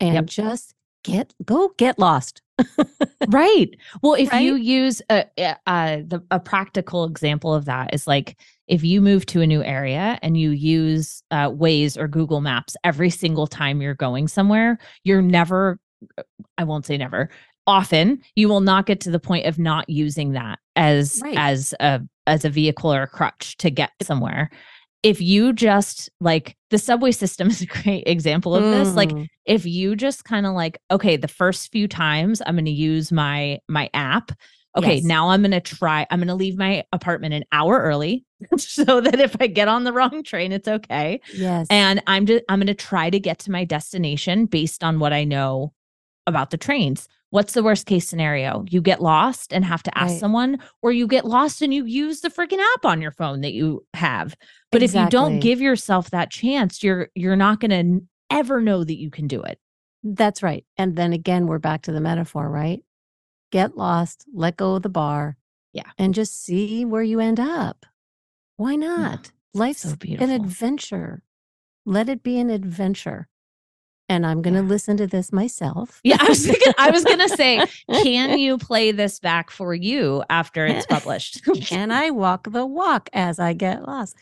And 0.00 0.14
Yep. 0.14 0.26
just 0.26 0.74
get, 1.02 1.34
go 1.44 1.72
get 1.78 1.98
lost. 1.98 2.42
right 3.30 3.70
well 4.02 4.14
if 4.14 4.32
you 4.32 4.54
use 4.54 5.02
a, 5.10 5.24
a- 5.36 5.56
uh 5.66 5.96
the, 6.06 6.22
a 6.30 6.38
practical 6.38 7.04
example 7.04 7.52
of 7.52 7.64
that 7.64 7.92
is 7.92 8.06
like 8.06 8.36
if 8.68 8.84
you 8.84 9.00
move 9.00 9.26
to 9.26 9.40
a 9.40 9.46
new 9.46 9.60
area 9.64 10.20
and 10.22 10.38
you 10.38 10.50
use 10.50 11.20
uh 11.32 11.50
waze 11.50 11.96
or 11.98 12.06
google 12.06 12.40
maps 12.40 12.76
every 12.84 13.10
single 13.10 13.48
time 13.48 13.82
you're 13.82 13.92
going 13.96 14.28
somewhere 14.28 14.78
you're 15.02 15.20
never 15.20 15.80
i 16.56 16.62
won't 16.62 16.86
say 16.86 16.96
never 16.96 17.28
often 17.66 18.20
you 18.36 18.48
will 18.48 18.60
not 18.60 18.86
get 18.86 19.00
to 19.00 19.10
the 19.10 19.18
point 19.20 19.46
of 19.46 19.58
not 19.58 19.88
using 19.88 20.32
that 20.32 20.58
as 20.76 21.20
Right. 21.22 21.36
as 21.38 21.74
a 21.80 22.00
as 22.26 22.44
a 22.44 22.50
vehicle 22.50 22.92
or 22.92 23.02
a 23.02 23.08
crutch 23.08 23.56
to 23.58 23.70
get 23.70 23.90
somewhere 24.02 24.50
if 25.02 25.20
you 25.20 25.52
just 25.52 26.08
like 26.20 26.56
the 26.70 26.78
subway 26.78 27.12
system 27.12 27.48
is 27.50 27.62
a 27.62 27.66
great 27.66 28.04
example 28.06 28.54
of 28.54 28.70
this 28.70 28.96
like 28.96 29.10
Mm, 29.10 29.28
if 29.46 29.66
you 29.66 29.94
just 29.96 30.24
kind 30.24 30.46
of 30.46 30.54
like 30.54 30.78
okay 30.90 31.16
the 31.16 31.28
first 31.28 31.70
few 31.70 31.86
times 31.86 32.40
i'm 32.46 32.54
going 32.54 32.64
to 32.64 32.70
use 32.70 33.12
my 33.12 33.58
my 33.68 33.88
app 33.94 34.32
okay, 34.76 34.96
Yes. 34.96 35.04
now 35.04 35.28
I'm 35.28 35.42
going 35.42 35.52
to 35.52 35.60
try, 35.60 36.04
I'm 36.10 36.18
going 36.18 36.26
to 36.26 36.34
leave 36.34 36.58
my 36.58 36.82
apartment 36.92 37.32
an 37.32 37.44
hour 37.52 37.78
early 37.78 38.24
so 38.58 39.00
that 39.00 39.20
if 39.20 39.36
I 39.40 39.46
get 39.46 39.68
on 39.68 39.84
the 39.84 39.92
wrong 39.92 40.24
train, 40.24 40.50
it's 40.50 40.66
okay. 40.66 41.20
Yes. 41.32 41.68
And 41.70 42.02
I'm 42.08 42.26
just, 42.26 42.42
I'm 42.48 42.58
going 42.58 42.66
to 42.66 42.74
try 42.74 43.08
to 43.08 43.20
get 43.20 43.38
to 43.40 43.52
my 43.52 43.64
destination 43.64 44.46
based 44.46 44.82
on 44.82 44.98
what 44.98 45.12
I 45.12 45.22
know 45.22 45.72
about 46.26 46.50
the 46.50 46.56
trains. 46.56 47.06
What's 47.34 47.54
the 47.54 47.64
worst 47.64 47.86
case 47.86 48.06
scenario? 48.06 48.64
You 48.70 48.80
get 48.80 49.02
lost 49.02 49.52
and 49.52 49.64
have 49.64 49.82
to 49.82 49.98
ask 49.98 50.12
Right. 50.12 50.20
someone, 50.20 50.60
or 50.82 50.92
you 50.92 51.08
get 51.08 51.24
lost 51.24 51.62
and 51.62 51.74
you 51.74 51.84
use 51.84 52.20
the 52.20 52.28
freaking 52.28 52.60
app 52.74 52.84
on 52.84 53.02
your 53.02 53.10
phone 53.10 53.40
that 53.40 53.52
you 53.52 53.84
have. 53.92 54.36
But 54.70 54.84
if 54.84 54.94
you 54.94 55.08
don't 55.08 55.40
give 55.40 55.60
yourself 55.60 56.10
that 56.10 56.30
chance, 56.30 56.84
you're 56.84 57.08
you're 57.16 57.34
not 57.34 57.58
going 57.58 57.72
to 57.72 58.06
ever 58.30 58.60
know 58.60 58.84
that 58.84 59.00
you 59.00 59.10
can 59.10 59.26
do 59.26 59.42
it. 59.42 59.58
That's 60.04 60.44
right. 60.44 60.64
And 60.76 60.94
then 60.94 61.12
again, 61.12 61.48
we're 61.48 61.58
back 61.58 61.82
to 61.82 61.92
the 61.92 62.00
metaphor, 62.00 62.48
right? 62.48 62.84
Get 63.50 63.76
lost, 63.76 64.26
let 64.32 64.56
go 64.56 64.76
of 64.76 64.82
the 64.82 64.88
bar. 64.88 65.36
Yeah. 65.72 65.90
And 65.98 66.14
just 66.14 66.40
see 66.40 66.84
where 66.84 67.02
you 67.02 67.18
end 67.18 67.40
up. 67.40 67.84
Why 68.58 68.76
not? 68.76 69.32
Life's 69.52 69.80
so 69.80 69.96
an 70.20 70.30
adventure. 70.30 71.24
Let 71.84 72.08
it 72.08 72.22
be 72.22 72.38
an 72.38 72.50
adventure. 72.50 73.26
And 74.08 74.26
I'm 74.26 74.42
going 74.42 74.54
to 74.54 74.60
Yeah. 74.60 74.66
listen 74.68 74.96
to 74.98 75.06
this 75.06 75.32
myself. 75.32 76.00
Yeah, 76.04 76.18
I 76.20 76.28
was 76.28 76.46
gonna, 76.46 76.74
I 76.78 76.90
was 76.90 77.04
gonna 77.04 77.28
say, 77.28 77.64
can 78.02 78.38
you 78.38 78.58
play 78.58 78.92
this 78.92 79.18
back 79.18 79.50
for 79.50 79.74
you 79.74 80.22
after 80.28 80.66
it's 80.66 80.84
published? 80.86 81.42
Can 81.62 81.90
I 81.90 82.10
walk 82.10 82.50
the 82.50 82.66
walk 82.66 83.08
as 83.14 83.38
I 83.38 83.54
get 83.54 83.86
lost? 83.86 84.16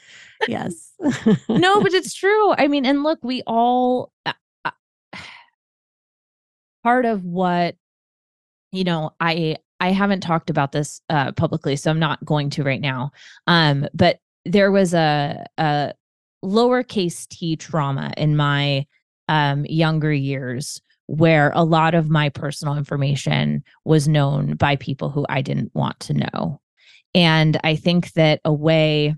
Yes. 0.47 0.92
no, 1.49 1.81
but 1.83 1.92
it's 1.95 2.14
true. 2.14 2.53
I 2.55 2.68
mean, 2.68 2.87
and 2.87 3.03
look, 3.03 3.18
we 3.23 3.42
all 3.47 4.12
uh, 4.25 4.33
uh, 4.64 4.71
part 6.85 7.05
of 7.05 7.25
what 7.25 7.77
you 8.71 8.85
know, 8.85 9.11
I 9.21 9.57
I 9.81 9.90
haven't 9.90 10.21
talked 10.21 10.49
about 10.49 10.73
this 10.73 11.01
uh 11.09 11.33
publicly, 11.33 11.77
so 11.77 11.90
I'm 11.90 11.99
not 11.99 12.25
going 12.25 12.51
to 12.51 12.62
right 12.62 12.81
now. 12.81 13.11
Um, 13.47 13.87
but 13.95 14.21
there 14.45 14.71
was 14.71 14.95
a 14.95 15.45
a 15.59 15.92
lowercase 16.45 17.29
t 17.29 17.57
trauma 17.57 18.12
in 18.16 18.37
my 18.37 18.87
um 19.33 19.64
younger 19.64 20.12
years 20.12 20.83
where 21.07 21.51
a 21.55 21.64
lot 21.64 21.95
of 21.95 22.11
my 22.11 22.29
personal 22.29 22.77
information 22.77 23.64
was 23.87 24.07
known 24.07 24.55
by 24.57 24.77
people 24.77 25.09
who 25.09 25.25
I 25.31 25.40
didn't 25.40 25.75
want 25.75 25.99
to 26.01 26.14
know. 26.14 26.61
And 27.14 27.59
I 27.64 27.77
think 27.77 28.12
that 28.12 28.40
a 28.45 28.53
way 28.53 29.16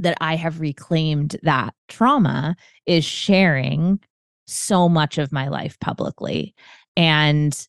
that 0.00 0.16
I 0.20 0.36
have 0.36 0.60
reclaimed 0.60 1.36
that 1.42 1.74
trauma 1.88 2.56
is 2.86 3.04
sharing 3.04 4.00
so 4.46 4.88
much 4.88 5.16
of 5.16 5.32
my 5.32 5.48
life 5.48 5.78
publicly 5.80 6.54
and 6.94 7.66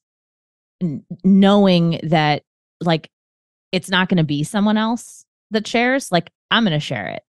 knowing 1.23 1.99
that 2.03 2.43
like 2.81 3.09
it's 3.71 3.89
not 3.89 4.09
going 4.09 4.17
to 4.17 4.23
be 4.23 4.43
someone 4.43 4.77
else 4.77 5.25
that 5.51 5.65
shares 5.65 6.11
like 6.11 6.29
I'm 6.51 6.63
going 6.63 6.73
to 6.73 6.79
share 6.79 7.07
it 7.07 7.23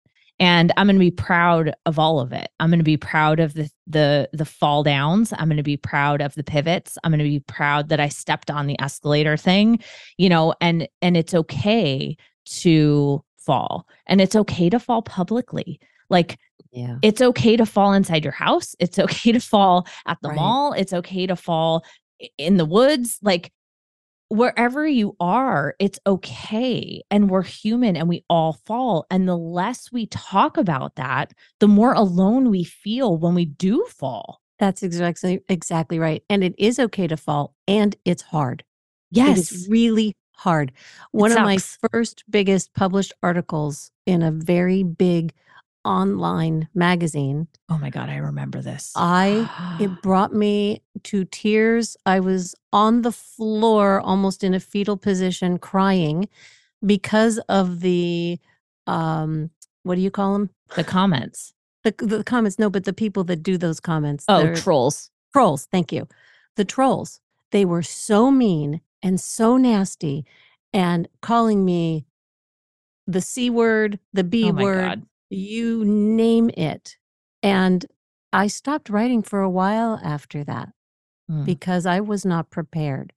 and 0.43 0.73
I'm 0.77 0.89
going 0.89 0.97
to 0.97 1.01
be 1.01 1.13
proud 1.13 1.73
of 1.87 2.01
all 2.01 2.19
of 2.19 2.33
it. 2.33 2.49
I'm 2.59 2.69
going 2.69 2.81
to 2.81 2.85
be 2.85 2.97
proud 2.97 3.39
of 3.39 3.55
the 3.55 3.71
the 3.87 4.29
the 4.33 4.45
fall 4.45 4.83
downs. 4.83 5.33
I'm 5.33 5.47
going 5.47 5.57
to 5.57 5.63
be 5.63 5.77
proud 5.77 6.21
of 6.21 6.35
the 6.35 6.43
pivots. 6.43 6.99
I'm 7.05 7.13
going 7.13 7.21
to 7.21 7.25
be 7.25 7.39
proud 7.39 7.91
that 7.91 8.01
I 8.01 8.09
stepped 8.09 8.51
on 8.51 8.67
the 8.67 8.77
escalator 8.81 9.37
thing, 9.37 9.79
you 10.19 10.29
know, 10.29 10.53
and 10.61 10.89
and 11.01 11.17
it's 11.17 11.33
okay 11.33 12.17
to 12.45 13.23
fall 13.39 13.87
and 14.09 14.21
it's 14.21 14.35
okay 14.35 14.69
to 14.69 14.81
fall 14.81 15.03
publicly. 15.03 15.79
Like 16.11 16.41
yeah. 16.73 16.97
it's 17.03 17.23
okay 17.23 17.57
to 17.57 17.65
fall 17.65 17.93
inside 17.93 18.25
your 18.25 18.33
house. 18.33 18.75
It's 18.81 18.99
okay 19.07 19.31
to 19.31 19.41
fall 19.41 19.87
at 20.07 20.19
the 20.23 20.31
Right. 20.31 20.37
mall. 20.37 20.73
It's 20.73 20.93
okay 20.93 21.25
to 21.29 21.37
fall 21.37 21.85
in 22.37 22.57
the 22.57 22.65
woods. 22.65 23.21
Like 23.23 23.53
wherever 24.33 24.87
you 24.87 25.15
are, 25.21 25.75
it's 25.79 25.99
okay. 26.07 27.03
And 27.11 27.29
we're 27.29 27.43
human 27.43 27.97
and 27.97 28.09
we 28.09 28.25
all 28.31 28.55
fall. 28.65 29.07
And 29.11 29.29
the 29.29 29.37
less 29.37 29.93
we 29.93 30.07
talk 30.07 30.57
about 30.57 30.97
that, 30.97 31.35
the 31.61 31.69
more 31.69 31.93
alone 31.93 32.49
we 32.49 32.65
feel 32.65 33.19
when 33.19 33.35
we 33.35 33.45
do 33.45 33.85
fall. 33.85 34.41
That's 34.59 34.83
exactly 34.83 35.41
exactly 35.49 35.99
right. 35.99 36.23
And 36.31 36.43
it 36.43 36.55
is 36.57 36.79
okay 36.79 37.07
to 37.09 37.17
fall 37.17 37.55
and 37.69 37.95
it's 38.05 38.23
hard. 38.23 38.65
Yes. 39.11 39.53
is 39.53 39.69
really 39.69 40.15
hard. 40.35 40.73
One 41.11 41.33
of 41.33 41.39
my 41.39 41.59
first 41.59 42.25
biggest 42.31 42.73
published 42.73 43.13
articles 43.23 43.91
in 44.07 44.23
a 44.23 44.31
very 44.31 44.83
big 44.83 45.35
online 45.85 46.69
magazine, 46.75 47.49
oh 47.69 47.79
my 47.79 47.91
God, 47.91 48.09
I 48.09 48.17
remember 48.17 48.61
this. 48.61 48.93
I 48.97 49.49
it 49.81 49.91
brought 50.03 50.33
me 50.33 50.83
to 51.05 51.25
tears. 51.25 51.97
I 52.07 52.21
was 52.21 52.55
on 52.73 53.03
the 53.03 53.13
floor 53.13 54.01
almost 54.01 54.45
in 54.45 54.55
a 54.55 54.61
fetal 54.61 54.97
position 54.97 55.59
crying 55.59 56.29
because 56.85 57.39
of 57.49 57.81
the 57.81 58.39
um 58.87 59.51
what 59.83 59.97
do 59.97 60.01
you 60.01 60.11
call 60.11 60.33
them? 60.35 60.51
the 60.77 60.85
comments. 60.85 61.53
The 61.85 61.95
the 61.99 62.25
comments 62.25 62.59
no, 62.59 62.71
but 62.71 62.85
the 62.85 62.93
people 62.93 63.25
that 63.25 63.43
do 63.43 63.59
those 63.59 63.81
comments. 63.81 64.25
Oh, 64.29 64.55
trolls. 64.55 65.11
trolls 65.33 65.67
thank 65.73 65.93
you 65.93 66.07
the 66.57 66.65
trolls 66.65 67.21
they 67.51 67.65
were 67.65 67.83
so 67.83 68.31
mean 68.31 68.81
and 69.03 69.21
so 69.21 69.57
nasty 69.57 70.25
and 70.73 71.09
calling 71.21 71.65
me 71.65 72.05
the 73.07 73.21
c 73.21 73.51
word 73.51 73.99
the 74.13 74.25
b 74.25 74.51
oh 74.51 74.53
word 74.53 74.89
God. 74.89 75.07
You 75.33 75.85
name 75.85 76.51
it 76.57 76.97
and 77.43 77.87
i 78.33 78.47
stopped 78.47 78.91
writing 78.91 79.23
for 79.23 79.41
a 79.41 79.51
while 79.51 79.99
after 80.05 80.45
that 80.45 80.69
Mm. 81.31 81.45
because 81.47 81.87
i 81.87 82.01
was 82.01 82.25
not 82.27 82.51
prepared 82.51 83.13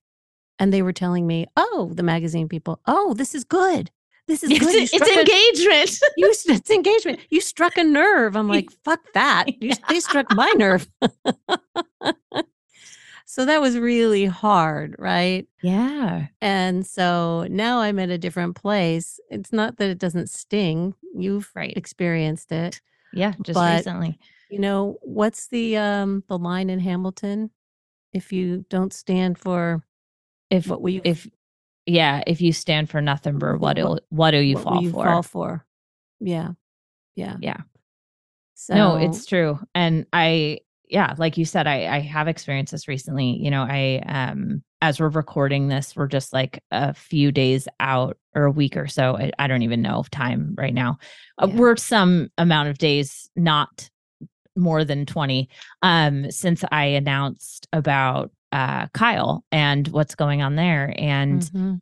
and 0.58 0.72
they 0.72 0.80
were 0.80 0.92
telling 0.92 1.26
me 1.26 1.46
oh 1.56 1.90
the 1.94 2.02
magazine 2.04 2.48
people 2.48 2.80
oh 2.86 3.14
this 3.14 3.34
is 3.34 3.42
good 3.44 3.90
this 4.28 4.42
is 4.42 4.48
good 4.58 4.74
It's, 4.74 4.92
it's 4.94 5.08
a- 5.08 5.20
engagement. 5.20 6.00
you 6.16 6.34
it's 6.54 6.70
engagement. 6.70 7.20
You 7.30 7.40
struck 7.40 7.76
a 7.76 7.84
nerve. 7.84 8.34
I'm 8.36 8.48
like, 8.56 8.70
fuck 8.84 8.98
that. 9.14 9.44
You, 9.62 9.72
They 9.88 10.00
struck 10.00 10.34
my 10.34 10.52
nerve. 10.56 10.88
so 13.26 13.44
that 13.44 13.60
was 13.60 13.76
really 13.78 14.24
hard, 14.24 14.96
right? 14.98 15.46
yeah. 15.62 16.28
And 16.40 16.86
so 16.86 17.46
now 17.50 17.80
I'm 17.80 17.98
at 17.98 18.08
a 18.08 18.18
different 18.18 18.56
place. 18.56 19.20
It's 19.30 19.52
not 19.52 19.76
that 19.76 19.90
it 19.90 19.98
doesn't 19.98 20.30
sting. 20.30 20.94
You've 21.14 21.50
Right. 21.54 21.76
experienced 21.76 22.52
it. 22.52 22.80
Yeah. 23.12 23.34
Just 23.42 23.58
recently. 23.60 24.18
You 24.48 24.60
know, 24.60 24.98
what's 25.02 25.48
the 25.48 25.76
um 25.76 26.22
the 26.28 26.38
line 26.38 26.70
in 26.70 26.78
Hamilton? 26.80 27.50
If 28.12 28.32
you 28.32 28.64
don't 28.70 28.92
stand 28.92 29.38
for 29.38 29.84
If 30.50 30.68
what 30.68 30.80
you 30.90 31.00
if 31.04 31.28
yeah, 31.84 32.22
if 32.26 32.40
you 32.40 32.52
stand 32.52 32.88
for 32.90 33.00
nothing 33.00 33.38
but 33.38 33.58
what 33.60 33.76
What- 33.78 33.98
do 34.00 34.06
what 34.10 34.30
do 34.32 34.38
you 34.38 34.54
what 34.54 34.64
fall 34.64 34.82
you 34.82 34.90
for? 34.92 35.04
fall 35.04 35.22
for? 35.22 35.66
Yeah. 36.20 36.52
Yeah. 37.16 37.36
Yeah. 37.40 37.62
So 38.54 38.74
no, 38.74 38.96
it's 38.96 39.26
true. 39.26 39.58
And 39.74 40.06
I 40.12 40.60
yeah, 40.88 41.14
like 41.18 41.36
you 41.36 41.44
said, 41.44 41.66
I 41.66 41.86
I 41.96 41.98
have 42.00 42.28
experienced 42.28 42.72
this 42.72 42.88
recently. 42.88 43.36
You 43.42 43.50
know, 43.50 43.62
I 43.62 44.02
um 44.06 44.62
as 44.82 45.00
we're 45.00 45.08
recording 45.08 45.68
this, 45.68 45.96
we're 45.96 46.06
just 46.06 46.32
like 46.32 46.62
a 46.70 46.92
few 46.94 47.32
days 47.32 47.66
out 47.80 48.18
or 48.34 48.44
a 48.44 48.50
week 48.50 48.76
or 48.76 48.86
so. 48.86 49.16
I, 49.16 49.32
I 49.38 49.46
don't 49.46 49.62
even 49.62 49.82
know 49.82 49.98
of 49.98 50.10
time 50.10 50.54
right 50.56 50.74
now. 50.74 50.98
Uh, 51.38 51.48
we're 51.48 51.76
some 51.76 52.28
amount 52.38 52.68
of 52.68 52.78
days, 52.78 53.28
not 53.36 53.88
more 54.54 54.84
than 54.84 55.04
20, 55.06 55.48
um, 55.82 56.30
since 56.30 56.64
I 56.70 56.84
announced 56.84 57.66
about 57.72 58.30
uh 58.52 58.86
Kyle 58.94 59.44
and 59.50 59.88
what's 59.88 60.14
going 60.14 60.40
on 60.42 60.56
there. 60.56 60.94
And 60.98 61.42
Mhm. 61.42 61.80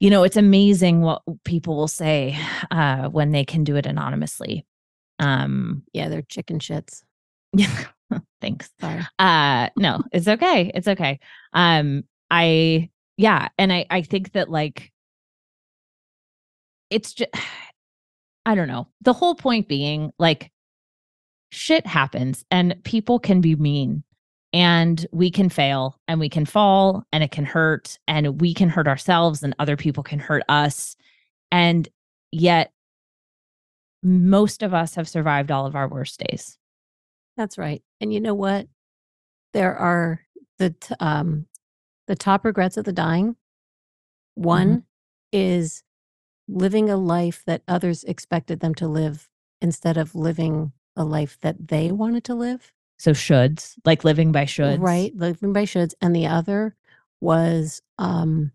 you 0.00 0.10
know 0.10 0.22
it's 0.24 0.36
amazing 0.38 1.02
what 1.02 1.22
people 1.44 1.76
will 1.76 1.86
say 1.86 2.36
uh 2.70 3.08
when 3.08 3.30
they 3.30 3.44
can 3.44 3.62
do 3.62 3.76
it 3.76 3.86
anonymously 3.86 4.66
um 5.18 5.82
yeah, 5.92 6.08
they're 6.08 6.22
chicken 6.22 6.58
shits. 6.60 7.02
thanks. 8.40 8.70
Sorry. 8.80 9.00
uh 9.18 9.68
no 9.76 10.02
it's 10.12 10.28
okay 10.28 10.70
it's 10.74 10.88
okay. 10.88 11.18
Um 11.52 12.04
i 12.30 12.88
yeah 13.16 13.48
and 13.58 13.72
i 13.72 13.86
i 13.90 14.02
think 14.02 14.32
that 14.32 14.50
like 14.50 14.92
it's 16.90 17.14
just 17.14 17.30
i 18.46 18.54
don't 18.54 18.68
know. 18.68 18.88
The 19.02 19.12
whole 19.12 19.34
point 19.34 19.68
being 19.68 20.12
like 20.18 20.50
shit 21.50 21.86
happens 21.86 22.44
and 22.50 22.74
people 22.84 23.18
can 23.18 23.40
be 23.40 23.54
mean 23.56 24.02
and 24.52 25.06
we 25.12 25.30
can 25.30 25.48
fail 25.48 25.98
and 26.08 26.20
we 26.20 26.28
can 26.28 26.44
fall 26.44 27.04
and 27.12 27.22
it 27.22 27.30
can 27.30 27.44
hurt 27.44 27.98
and 28.06 28.40
we 28.40 28.52
can 28.52 28.68
hurt 28.68 28.88
ourselves 28.88 29.42
and 29.42 29.54
other 29.58 29.76
people 29.76 30.02
can 30.02 30.18
hurt 30.18 30.42
us. 30.48 30.96
And 31.50 31.88
yet 32.30 32.72
most 34.02 34.62
of 34.62 34.74
us 34.74 34.94
have 34.94 35.08
survived 35.08 35.50
all 35.50 35.66
of 35.66 35.76
our 35.76 35.88
worst 35.88 36.20
days 36.20 36.58
That's 37.36 37.58
right. 37.58 37.82
And 38.00 38.12
you 38.12 38.20
know 38.20 38.34
what? 38.34 38.68
There 39.52 39.74
are 39.76 40.20
the 40.58 40.70
t- 40.70 40.94
um 41.00 41.46
the 42.06 42.16
top 42.16 42.44
regrets 42.44 42.76
of 42.76 42.84
the 42.84 42.92
dying. 42.92 43.36
One 44.34 44.84
is 45.32 45.82
living 46.48 46.90
a 46.90 46.96
life 46.96 47.42
that 47.46 47.62
others 47.68 48.04
expected 48.04 48.60
them 48.60 48.74
to 48.76 48.88
live 48.88 49.28
instead 49.60 49.96
of 49.96 50.14
living 50.14 50.72
a 50.96 51.04
life 51.04 51.38
that 51.40 51.68
they 51.68 51.92
wanted 51.92 52.24
to 52.24 52.34
live. 52.34 52.72
so 52.98 53.12
shoulds 53.12 53.74
like 53.84 54.04
living 54.04 54.32
by 54.32 54.44
shoulds 54.44 54.80
Right, 54.80 55.14
living 55.16 55.52
by 55.52 55.64
shoulds. 55.64 55.94
And 56.00 56.14
the 56.14 56.26
other 56.26 56.76
was 57.20 57.80
um 57.98 58.52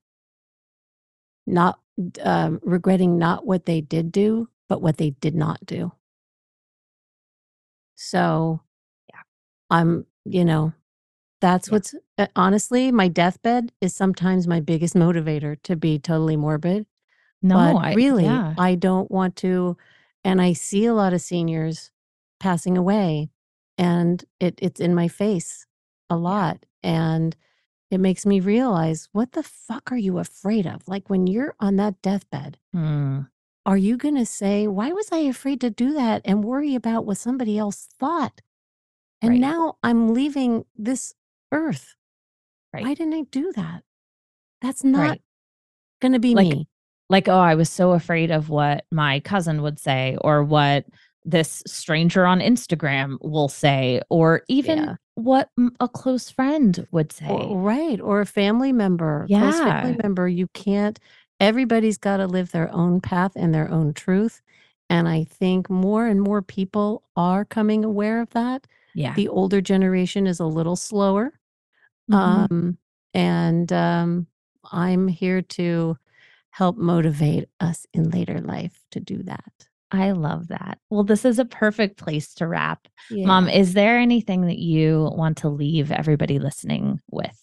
not 1.48 1.80
um, 2.22 2.60
regretting 2.64 3.18
not 3.18 3.46
what 3.46 3.66
they 3.66 3.82
did 3.82 4.12
do, 4.12 4.50
but 4.70 4.82
what 4.82 4.98
they 4.98 5.12
did 5.12 5.34
not 5.36 5.66
do. 5.66 5.92
So. 7.96 8.62
I'm, 9.70 10.06
you 10.26 10.46
know, 10.46 10.74
that's 11.42 11.68
Yeah. 11.70 11.74
what's 11.76 11.96
uh, 12.18 12.28
honestly 12.36 12.92
my 12.92 13.08
deathbed 13.08 13.72
is 13.82 13.96
sometimes 13.96 14.48
my 14.48 14.60
biggest 14.60 14.96
motivator 14.96 15.62
to 15.64 15.76
be 15.76 16.00
totally 16.00 16.36
morbid. 16.38 16.86
No, 17.42 17.58
But 17.58 17.78
I 17.78 17.94
really, 17.94 18.26
yeah. 18.26 18.54
I 18.58 18.76
don't 18.76 19.10
want 19.12 19.36
to 19.38 19.78
and 20.24 20.42
I 20.42 20.54
see 20.54 20.86
a 20.86 20.94
lot 20.94 21.14
of 21.14 21.22
seniors 21.22 21.92
passing 22.40 22.78
away 22.78 23.30
and 23.78 24.24
it 24.40 24.60
it's 24.62 24.80
in 24.80 24.96
my 24.96 25.08
face 25.08 25.66
a 26.10 26.18
lot 26.18 26.66
and 26.84 27.36
it 27.92 28.00
makes 28.00 28.26
me 28.26 28.40
realize 28.40 29.10
what 29.14 29.34
the 29.34 29.44
fuck 29.44 29.92
are 29.92 29.98
you 29.98 30.20
afraid 30.20 30.68
of? 30.68 30.88
Like 30.88 31.10
when 31.10 31.28
you're 31.28 31.56
on 31.60 31.78
that 31.78 32.02
deathbed, 32.02 32.58
Mm, 32.76 33.28
are 33.66 33.78
you 33.78 33.98
going 33.98 34.16
to 34.16 34.26
say, 34.26 34.68
"Why 34.68 34.92
was 34.92 35.12
I 35.12 35.20
afraid 35.20 35.62
to 35.62 35.70
do 35.70 35.94
that 35.94 36.22
and 36.26 36.44
worry 36.44 36.76
about 36.76 37.06
what 37.06 37.18
somebody 37.18 37.58
else 37.58 37.88
thought?" 38.00 38.42
And 39.22 39.32
Right. 39.32 39.40
now 39.40 39.78
I'm 39.84 40.14
leaving 40.14 40.66
this 40.76 41.14
earth. 41.52 41.96
Right. 42.74 42.84
Why 42.84 42.94
didn't 42.94 43.14
I 43.16 43.24
do 43.32 43.52
that? 43.56 43.84
That's 44.62 44.84
not 44.84 45.00
right. 45.02 45.22
going 46.02 46.14
to 46.14 46.20
be 46.20 46.36
Like 46.36 46.48
me. 46.48 46.68
like, 47.10 47.28
oh, 47.28 47.40
I 47.40 47.56
was 47.56 47.70
so 47.70 47.92
afraid 47.94 48.32
of 48.32 48.50
what 48.50 48.86
my 48.92 49.20
cousin 49.22 49.62
would 49.62 49.80
say 49.80 50.18
or 50.22 50.44
what 50.44 50.86
this 51.24 51.64
stranger 51.68 52.26
on 52.26 52.40
Instagram 52.40 53.18
will 53.22 53.50
say 53.50 54.02
or 54.10 54.44
even 54.48 54.78
Yeah. 54.80 54.96
what 55.16 55.50
a 55.80 55.88
close 55.88 56.30
friend 56.30 56.88
would 56.92 57.12
Or, 57.12 57.16
say. 57.16 57.48
right. 57.56 58.00
Or 58.00 58.22
a 58.22 58.26
family 58.26 58.72
member, 58.72 59.26
close 59.28 59.60
family 59.60 59.98
member. 60.02 60.28
You 60.28 60.48
can't, 60.54 61.00
everybody's 61.40 61.98
got 61.98 62.18
to 62.18 62.28
live 62.28 62.52
their 62.52 62.72
own 62.74 63.02
path 63.02 63.34
and 63.36 63.54
their 63.54 63.70
own 63.70 63.94
truth. 63.94 64.42
And 64.90 65.08
I 65.08 65.26
think 65.26 65.70
more 65.70 66.08
and 66.08 66.22
more 66.22 66.42
people 66.42 67.04
are 67.16 67.44
coming 67.44 67.84
aware 67.84 68.22
of 68.22 68.30
that. 68.32 68.68
Yeah. 68.98 69.14
The 69.14 69.28
older 69.28 69.62
generation 69.62 70.26
is 70.26 70.40
a 70.40 70.46
little 70.46 70.76
slower. 70.76 71.40
Mhm. 72.12 72.16
Um, 72.16 72.78
and 73.14 73.72
um, 73.72 74.28
I'm 74.72 75.08
here 75.08 75.44
to 75.44 75.98
help 76.50 76.78
motivate 76.78 77.48
us 77.60 77.86
in 77.94 78.10
later 78.10 78.42
life 78.42 78.84
to 78.92 79.00
do 79.00 79.22
that. 79.24 79.52
I 79.92 80.12
love 80.12 80.48
that. 80.48 80.80
Well, 80.90 81.04
this 81.04 81.26
is 81.26 81.38
a 81.38 81.46
perfect 81.46 81.98
place 81.98 82.34
to 82.36 82.48
wrap. 82.48 82.88
Mom, 83.12 83.48
is 83.48 83.74
there 83.74 84.00
anything 84.00 84.42
that 84.48 84.58
you 84.58 85.12
want 85.16 85.38
to 85.38 85.50
leave 85.50 85.92
everybody 85.92 86.40
listening 86.40 87.00
with? 87.12 87.40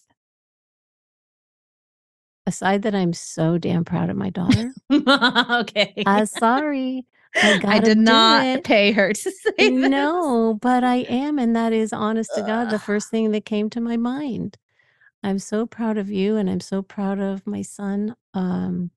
Aside 2.45 2.81
that 2.83 2.93
I'm 2.93 3.13
so 3.13 3.57
damn 3.57 3.85
proud 3.85 4.09
of 4.09 4.17
my 4.17 4.29
daughter. 4.39 4.73
okay. 4.91 6.03
Uh, 6.05 6.25
sorry. 6.25 7.05
I 7.41 7.59
I 7.67 7.79
did 7.79 7.97
not 7.97 8.47
it. 8.47 8.63
pay 8.63 8.91
her 8.93 9.13
to 9.13 9.31
say 9.31 9.69
this. 9.69 9.91
No, 9.91 10.55
but 10.61 10.83
I 10.83 10.97
am, 10.97 11.39
and 11.39 11.55
that 11.55 11.73
is 11.73 11.93
honest 11.93 12.35
to 12.35 12.43
God 12.43 12.69
the 12.69 12.79
first 12.79 13.09
thing 13.09 13.31
that 13.31 13.45
came 13.45 13.69
to 13.71 13.81
my 13.81 13.97
mind. 13.97 14.57
I'm 15.23 15.39
so 15.39 15.65
proud 15.65 15.97
of 15.97 16.09
you, 16.11 16.37
and 16.37 16.49
I'm 16.49 16.59
so 16.61 16.81
proud 16.81 17.19
of 17.19 17.45
my 17.47 17.61
son. 17.63 18.15
Um, 18.33 18.91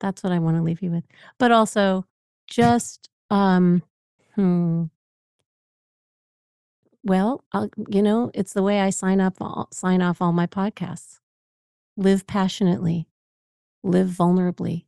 that's 0.00 0.22
what 0.22 0.32
I 0.32 0.38
want 0.40 0.56
to 0.58 0.62
leave 0.62 0.82
you 0.82 0.90
with. 0.90 1.04
But 1.38 1.52
also, 1.52 2.06
just 2.48 3.10
um, 3.30 3.82
hmm. 4.36 4.84
Well, 7.04 7.44
I'll, 7.52 7.70
you 7.88 8.02
know, 8.02 8.30
it's 8.34 8.52
the 8.52 8.62
way 8.62 8.80
I 8.80 8.90
sign 8.90 9.20
up, 9.20 9.36
all, 9.40 9.68
sign 9.72 10.02
off 10.02 10.20
all 10.20 10.32
my 10.32 10.46
podcasts. 10.46 11.18
Live 11.96 12.26
passionately, 12.26 13.08
live 13.82 14.08
vulnerably, 14.08 14.84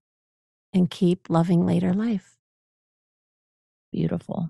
and 0.75 0.91
keep 0.91 1.31
loving 1.31 1.67
later 1.67 1.95
life. 1.95 2.32
Beautiful. 3.93 4.49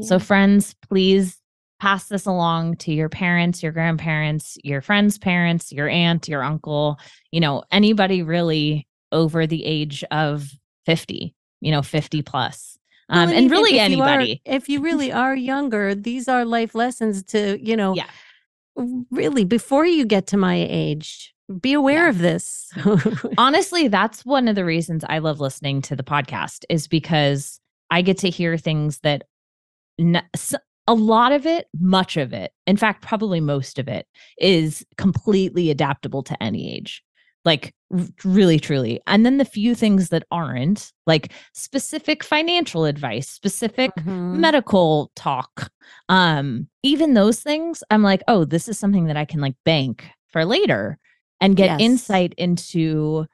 So, 0.00 0.18
friends, 0.18 0.74
please 0.88 1.38
pass 1.80 2.08
this 2.08 2.26
along 2.26 2.76
to 2.78 2.92
your 2.92 3.08
parents, 3.08 3.62
your 3.62 3.70
grandparents, 3.70 4.58
your 4.64 4.80
friends' 4.80 5.18
parents, 5.18 5.70
your 5.70 5.88
aunt, 5.88 6.28
your 6.28 6.42
uncle, 6.42 6.98
you 7.30 7.40
know, 7.40 7.62
anybody 7.70 8.22
really 8.22 8.88
over 9.12 9.46
the 9.46 9.64
age 9.64 10.02
of 10.10 10.50
50, 10.86 11.34
you 11.60 11.70
know, 11.70 11.82
50 11.82 12.22
plus. 12.22 12.76
Well, 13.08 13.20
Um, 13.20 13.28
and 13.28 13.38
and 13.38 13.50
really 13.50 13.78
if 13.78 13.90
you 13.90 14.02
are, 14.02 14.08
anybody. 14.08 14.42
if 14.44 14.68
you 14.68 14.80
really 14.88 15.12
are 15.12 15.36
younger, 15.36 15.94
these 15.94 16.26
are 16.28 16.44
life 16.44 16.74
lessons 16.74 17.22
to, 17.24 17.58
you 17.64 17.76
know, 17.76 17.94
Yeah. 17.94 18.06
really 19.10 19.44
before 19.44 19.86
you 19.86 20.04
get 20.04 20.26
to 20.28 20.36
my 20.36 20.56
age, 20.68 21.32
be 21.60 21.72
aware 21.74 22.04
Yeah. 22.04 22.08
of 22.10 22.18
this. 22.18 22.72
Honestly, 23.38 23.86
that's 23.88 24.24
one 24.24 24.48
of 24.48 24.56
the 24.56 24.64
reasons 24.64 25.04
I 25.08 25.18
love 25.18 25.38
listening 25.38 25.82
to 25.82 25.94
the 25.96 26.02
podcast 26.02 26.64
is 26.68 26.88
because 26.88 27.60
I 27.94 28.02
get 28.02 28.18
to 28.18 28.30
hear 28.30 28.58
things 28.58 28.98
that 29.04 29.22
n- 30.00 30.22
a 30.86 30.94
lot 30.94 31.32
of 31.32 31.46
it, 31.46 31.66
much 31.80 32.16
of 32.16 32.32
it, 32.32 32.52
in 32.66 32.76
fact, 32.76 33.02
probably 33.02 33.40
most 33.40 33.78
of 33.78 33.86
it 33.88 34.06
is 34.38 34.84
completely 34.98 35.70
adaptable 35.70 36.22
to 36.24 36.42
any 36.42 36.74
age. 36.74 37.02
Like 37.44 37.72
r- 37.92 38.04
really, 38.24 38.58
truly. 38.58 39.00
And 39.06 39.24
then 39.24 39.36
the 39.38 39.44
few 39.44 39.74
things 39.74 40.08
that 40.08 40.24
aren't, 40.30 40.92
like 41.06 41.32
specific 41.52 42.24
financial 42.24 42.84
advice, 42.84 43.28
specific 43.28 43.92
Mhm. 43.98 44.34
medical 44.38 45.12
talk, 45.14 45.70
um, 46.08 46.68
even 46.82 47.14
those 47.14 47.40
things, 47.40 47.82
I'm 47.90 48.02
like, 48.02 48.22
oh, 48.28 48.44
this 48.44 48.68
is 48.68 48.78
something 48.78 49.06
that 49.06 49.16
I 49.16 49.24
can 49.24 49.40
like 49.40 49.54
bank 49.64 50.06
for 50.32 50.44
later 50.44 50.98
and 51.40 51.54
get 51.56 51.66
Yes. 51.66 51.80
insight 51.80 52.34
into 52.38 53.26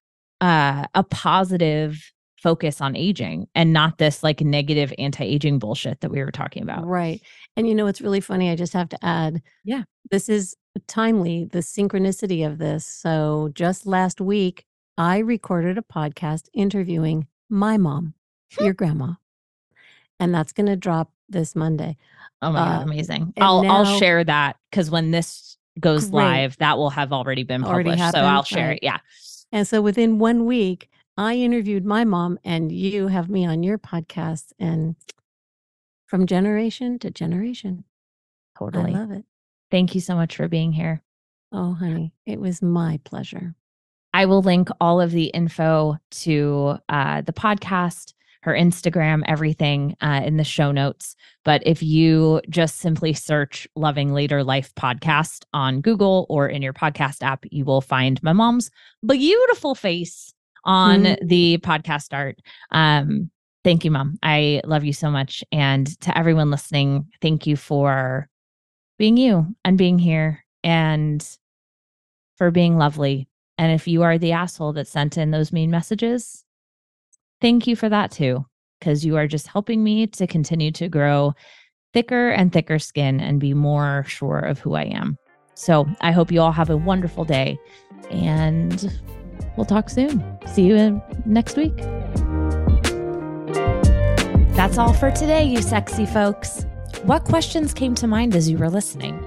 uh, 0.42 0.86
a 0.94 1.02
positive 1.04 2.12
focus 2.42 2.80
on 2.80 2.96
aging 2.96 3.46
and 3.54 3.72
not 3.72 3.98
this 3.98 4.22
like 4.22 4.40
negative 4.40 4.92
anti-aging 4.98 5.58
bullshit 5.58 6.00
that 6.00 6.10
we 6.10 6.20
were 6.24 6.30
talking 6.30 6.62
about. 6.62 6.86
Right. 6.86 7.20
And 7.56 7.68
you 7.68 7.74
know, 7.74 7.86
it's 7.86 8.00
really 8.00 8.20
funny. 8.20 8.50
I 8.50 8.56
just 8.56 8.72
have 8.72 8.88
to 8.90 9.04
add, 9.04 9.42
Yeah. 9.64 9.82
this 10.10 10.28
is 10.28 10.56
timely, 10.86 11.44
the 11.44 11.58
synchronicity 11.58 12.46
of 12.46 12.58
this. 12.58 12.86
So 12.86 13.50
just 13.54 13.86
last 13.86 14.20
week, 14.20 14.64
I 14.96 15.18
recorded 15.18 15.76
a 15.76 15.82
podcast 15.82 16.48
interviewing 16.54 17.26
my 17.50 17.76
mom, 17.76 18.14
your 18.58 18.72
grandma. 18.72 19.14
And 20.18 20.34
that's 20.34 20.52
going 20.52 20.66
to 20.66 20.76
drop 20.76 21.10
this 21.28 21.54
Monday. 21.56 21.96
Oh 22.42 22.52
my 22.52 22.58
god, 22.58 22.80
Uh, 22.80 22.82
amazing. 22.84 23.34
I'll 23.40 23.70
I'll 23.70 23.98
share 23.98 24.24
that 24.24 24.56
cuz 24.72 24.90
when 24.90 25.10
this 25.10 25.56
goes 25.78 26.10
Great. 26.10 26.24
live, 26.24 26.56
that 26.58 26.78
will 26.78 26.90
have 26.90 27.12
already 27.12 27.42
been 27.44 27.64
Already 27.64 27.90
published. 27.90 28.12
So? 28.12 28.20
I'll 28.20 28.42
share 28.44 28.68
Right. 28.68 28.76
it. 28.78 28.82
Yeah. 28.82 28.98
And 29.52 29.66
so 29.66 29.80
within 29.82 30.18
one 30.18 30.44
week, 30.46 30.88
I 31.20 31.34
interviewed 31.34 31.84
my 31.84 32.04
mom, 32.04 32.38
and 32.44 32.72
you 32.72 33.08
have 33.08 33.28
me 33.28 33.44
on 33.44 33.62
your 33.62 33.76
podcast. 33.76 34.54
And 34.58 34.96
from 36.06 36.26
generation 36.26 36.98
to 37.00 37.10
generation, 37.10 37.84
Totally. 38.58 38.94
I 38.94 38.98
love 38.98 39.10
it. 39.10 39.26
Thank 39.70 39.94
you 39.94 40.00
so 40.00 40.14
much 40.14 40.34
for 40.34 40.48
being 40.48 40.72
here. 40.72 41.02
Oh, 41.52 41.74
honey, 41.74 42.14
it 42.24 42.40
was 42.40 42.62
my 42.62 43.00
pleasure. 43.04 43.54
I 44.14 44.24
will 44.24 44.40
link 44.40 44.70
all 44.80 44.98
of 44.98 45.10
the 45.10 45.26
info 45.26 45.98
to 46.22 46.78
uh, 46.88 47.20
the 47.20 47.34
podcast, 47.34 48.14
her 48.40 48.54
Instagram, 48.54 49.22
everything 49.26 49.96
uh, 50.00 50.22
in 50.24 50.38
the 50.38 50.44
show 50.44 50.72
notes. 50.72 51.16
But 51.44 51.62
if 51.66 51.82
you 51.82 52.40
just 52.48 52.78
simply 52.78 53.12
search 53.12 53.68
Loving 53.76 54.14
Later 54.14 54.42
Life 54.42 54.74
podcast 54.74 55.44
on 55.52 55.82
Google 55.82 56.24
or 56.30 56.48
in 56.48 56.62
your 56.62 56.72
podcast 56.72 57.22
app, 57.22 57.44
you 57.50 57.66
will 57.66 57.82
find 57.82 58.22
my 58.22 58.32
mom's 58.32 58.70
beautiful 59.06 59.74
face 59.74 60.32
on 60.64 61.04
Mhm. 61.04 61.28
the 61.28 61.58
podcast 61.58 62.12
art. 62.12 62.38
Um, 62.70 63.30
thank 63.64 63.84
you, 63.84 63.90
mom. 63.90 64.18
I 64.22 64.60
love 64.64 64.84
you 64.84 64.92
so 64.92 65.10
much. 65.10 65.44
And 65.52 65.86
to 66.00 66.16
everyone 66.16 66.50
listening, 66.50 67.06
thank 67.20 67.46
you 67.46 67.56
for 67.56 68.28
being 68.98 69.16
you 69.16 69.54
and 69.64 69.78
being 69.78 69.98
here 69.98 70.44
and 70.62 71.26
for 72.36 72.50
being 72.50 72.76
lovely. 72.76 73.28
And 73.58 73.72
if 73.72 73.86
you 73.86 74.02
are 74.02 74.18
the 74.18 74.32
asshole 74.32 74.72
that 74.74 74.88
sent 74.88 75.18
in 75.18 75.30
those 75.30 75.52
mean 75.52 75.70
messages, 75.70 76.44
thank 77.40 77.66
you 77.66 77.76
for 77.76 77.88
that 77.88 78.10
too, 78.10 78.46
because 78.78 79.04
you 79.04 79.16
are 79.16 79.26
just 79.26 79.46
helping 79.46 79.84
me 79.84 80.06
to 80.06 80.26
continue 80.26 80.70
to 80.72 80.88
grow 80.88 81.34
thicker 81.92 82.30
and 82.30 82.52
thicker 82.52 82.78
skin 82.78 83.20
and 83.20 83.40
be 83.40 83.52
more 83.52 84.04
sure 84.06 84.38
of 84.38 84.58
who 84.60 84.74
I 84.74 84.84
am. 84.84 85.18
So 85.54 85.86
I 86.00 86.12
hope 86.12 86.32
you 86.32 86.40
all 86.40 86.52
have 86.52 86.70
a 86.70 86.76
wonderful 86.76 87.24
day 87.24 87.58
and 88.10 88.90
we'll 89.60 89.66
talk 89.66 89.90
soon. 89.90 90.24
See 90.46 90.62
you 90.62 91.02
next 91.26 91.58
week. 91.58 91.76
That's 94.56 94.78
all 94.78 94.94
for 94.94 95.10
today, 95.10 95.44
you 95.44 95.60
sexy 95.60 96.06
folks. 96.06 96.64
What 97.02 97.24
questions 97.24 97.74
came 97.74 97.94
to 97.96 98.06
mind 98.06 98.34
as 98.34 98.48
you 98.48 98.56
were 98.56 98.70
listening? 98.70 99.22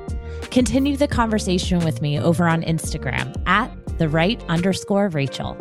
Continue 0.50 0.98
the 0.98 1.08
conversation 1.08 1.86
with 1.86 2.02
me 2.02 2.20
over 2.20 2.48
on 2.48 2.64
Instagram 2.64 3.40
at 3.48 3.72
the 4.00 4.10
right 4.10 4.44
underscore 4.50 5.10
Rachel. 5.10 5.56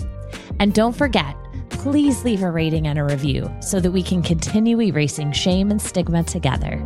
And 0.58 0.72
don't 0.72 0.96
forget, 0.96 1.36
please 1.68 2.24
leave 2.24 2.42
a 2.42 2.50
rating 2.50 2.86
and 2.86 2.98
a 2.98 3.04
review 3.04 3.54
so 3.60 3.78
that 3.78 3.90
we 3.90 4.02
can 4.02 4.22
continue 4.22 4.80
erasing 4.80 5.32
shame 5.32 5.70
and 5.70 5.82
stigma 5.82 6.22
together. 6.22 6.82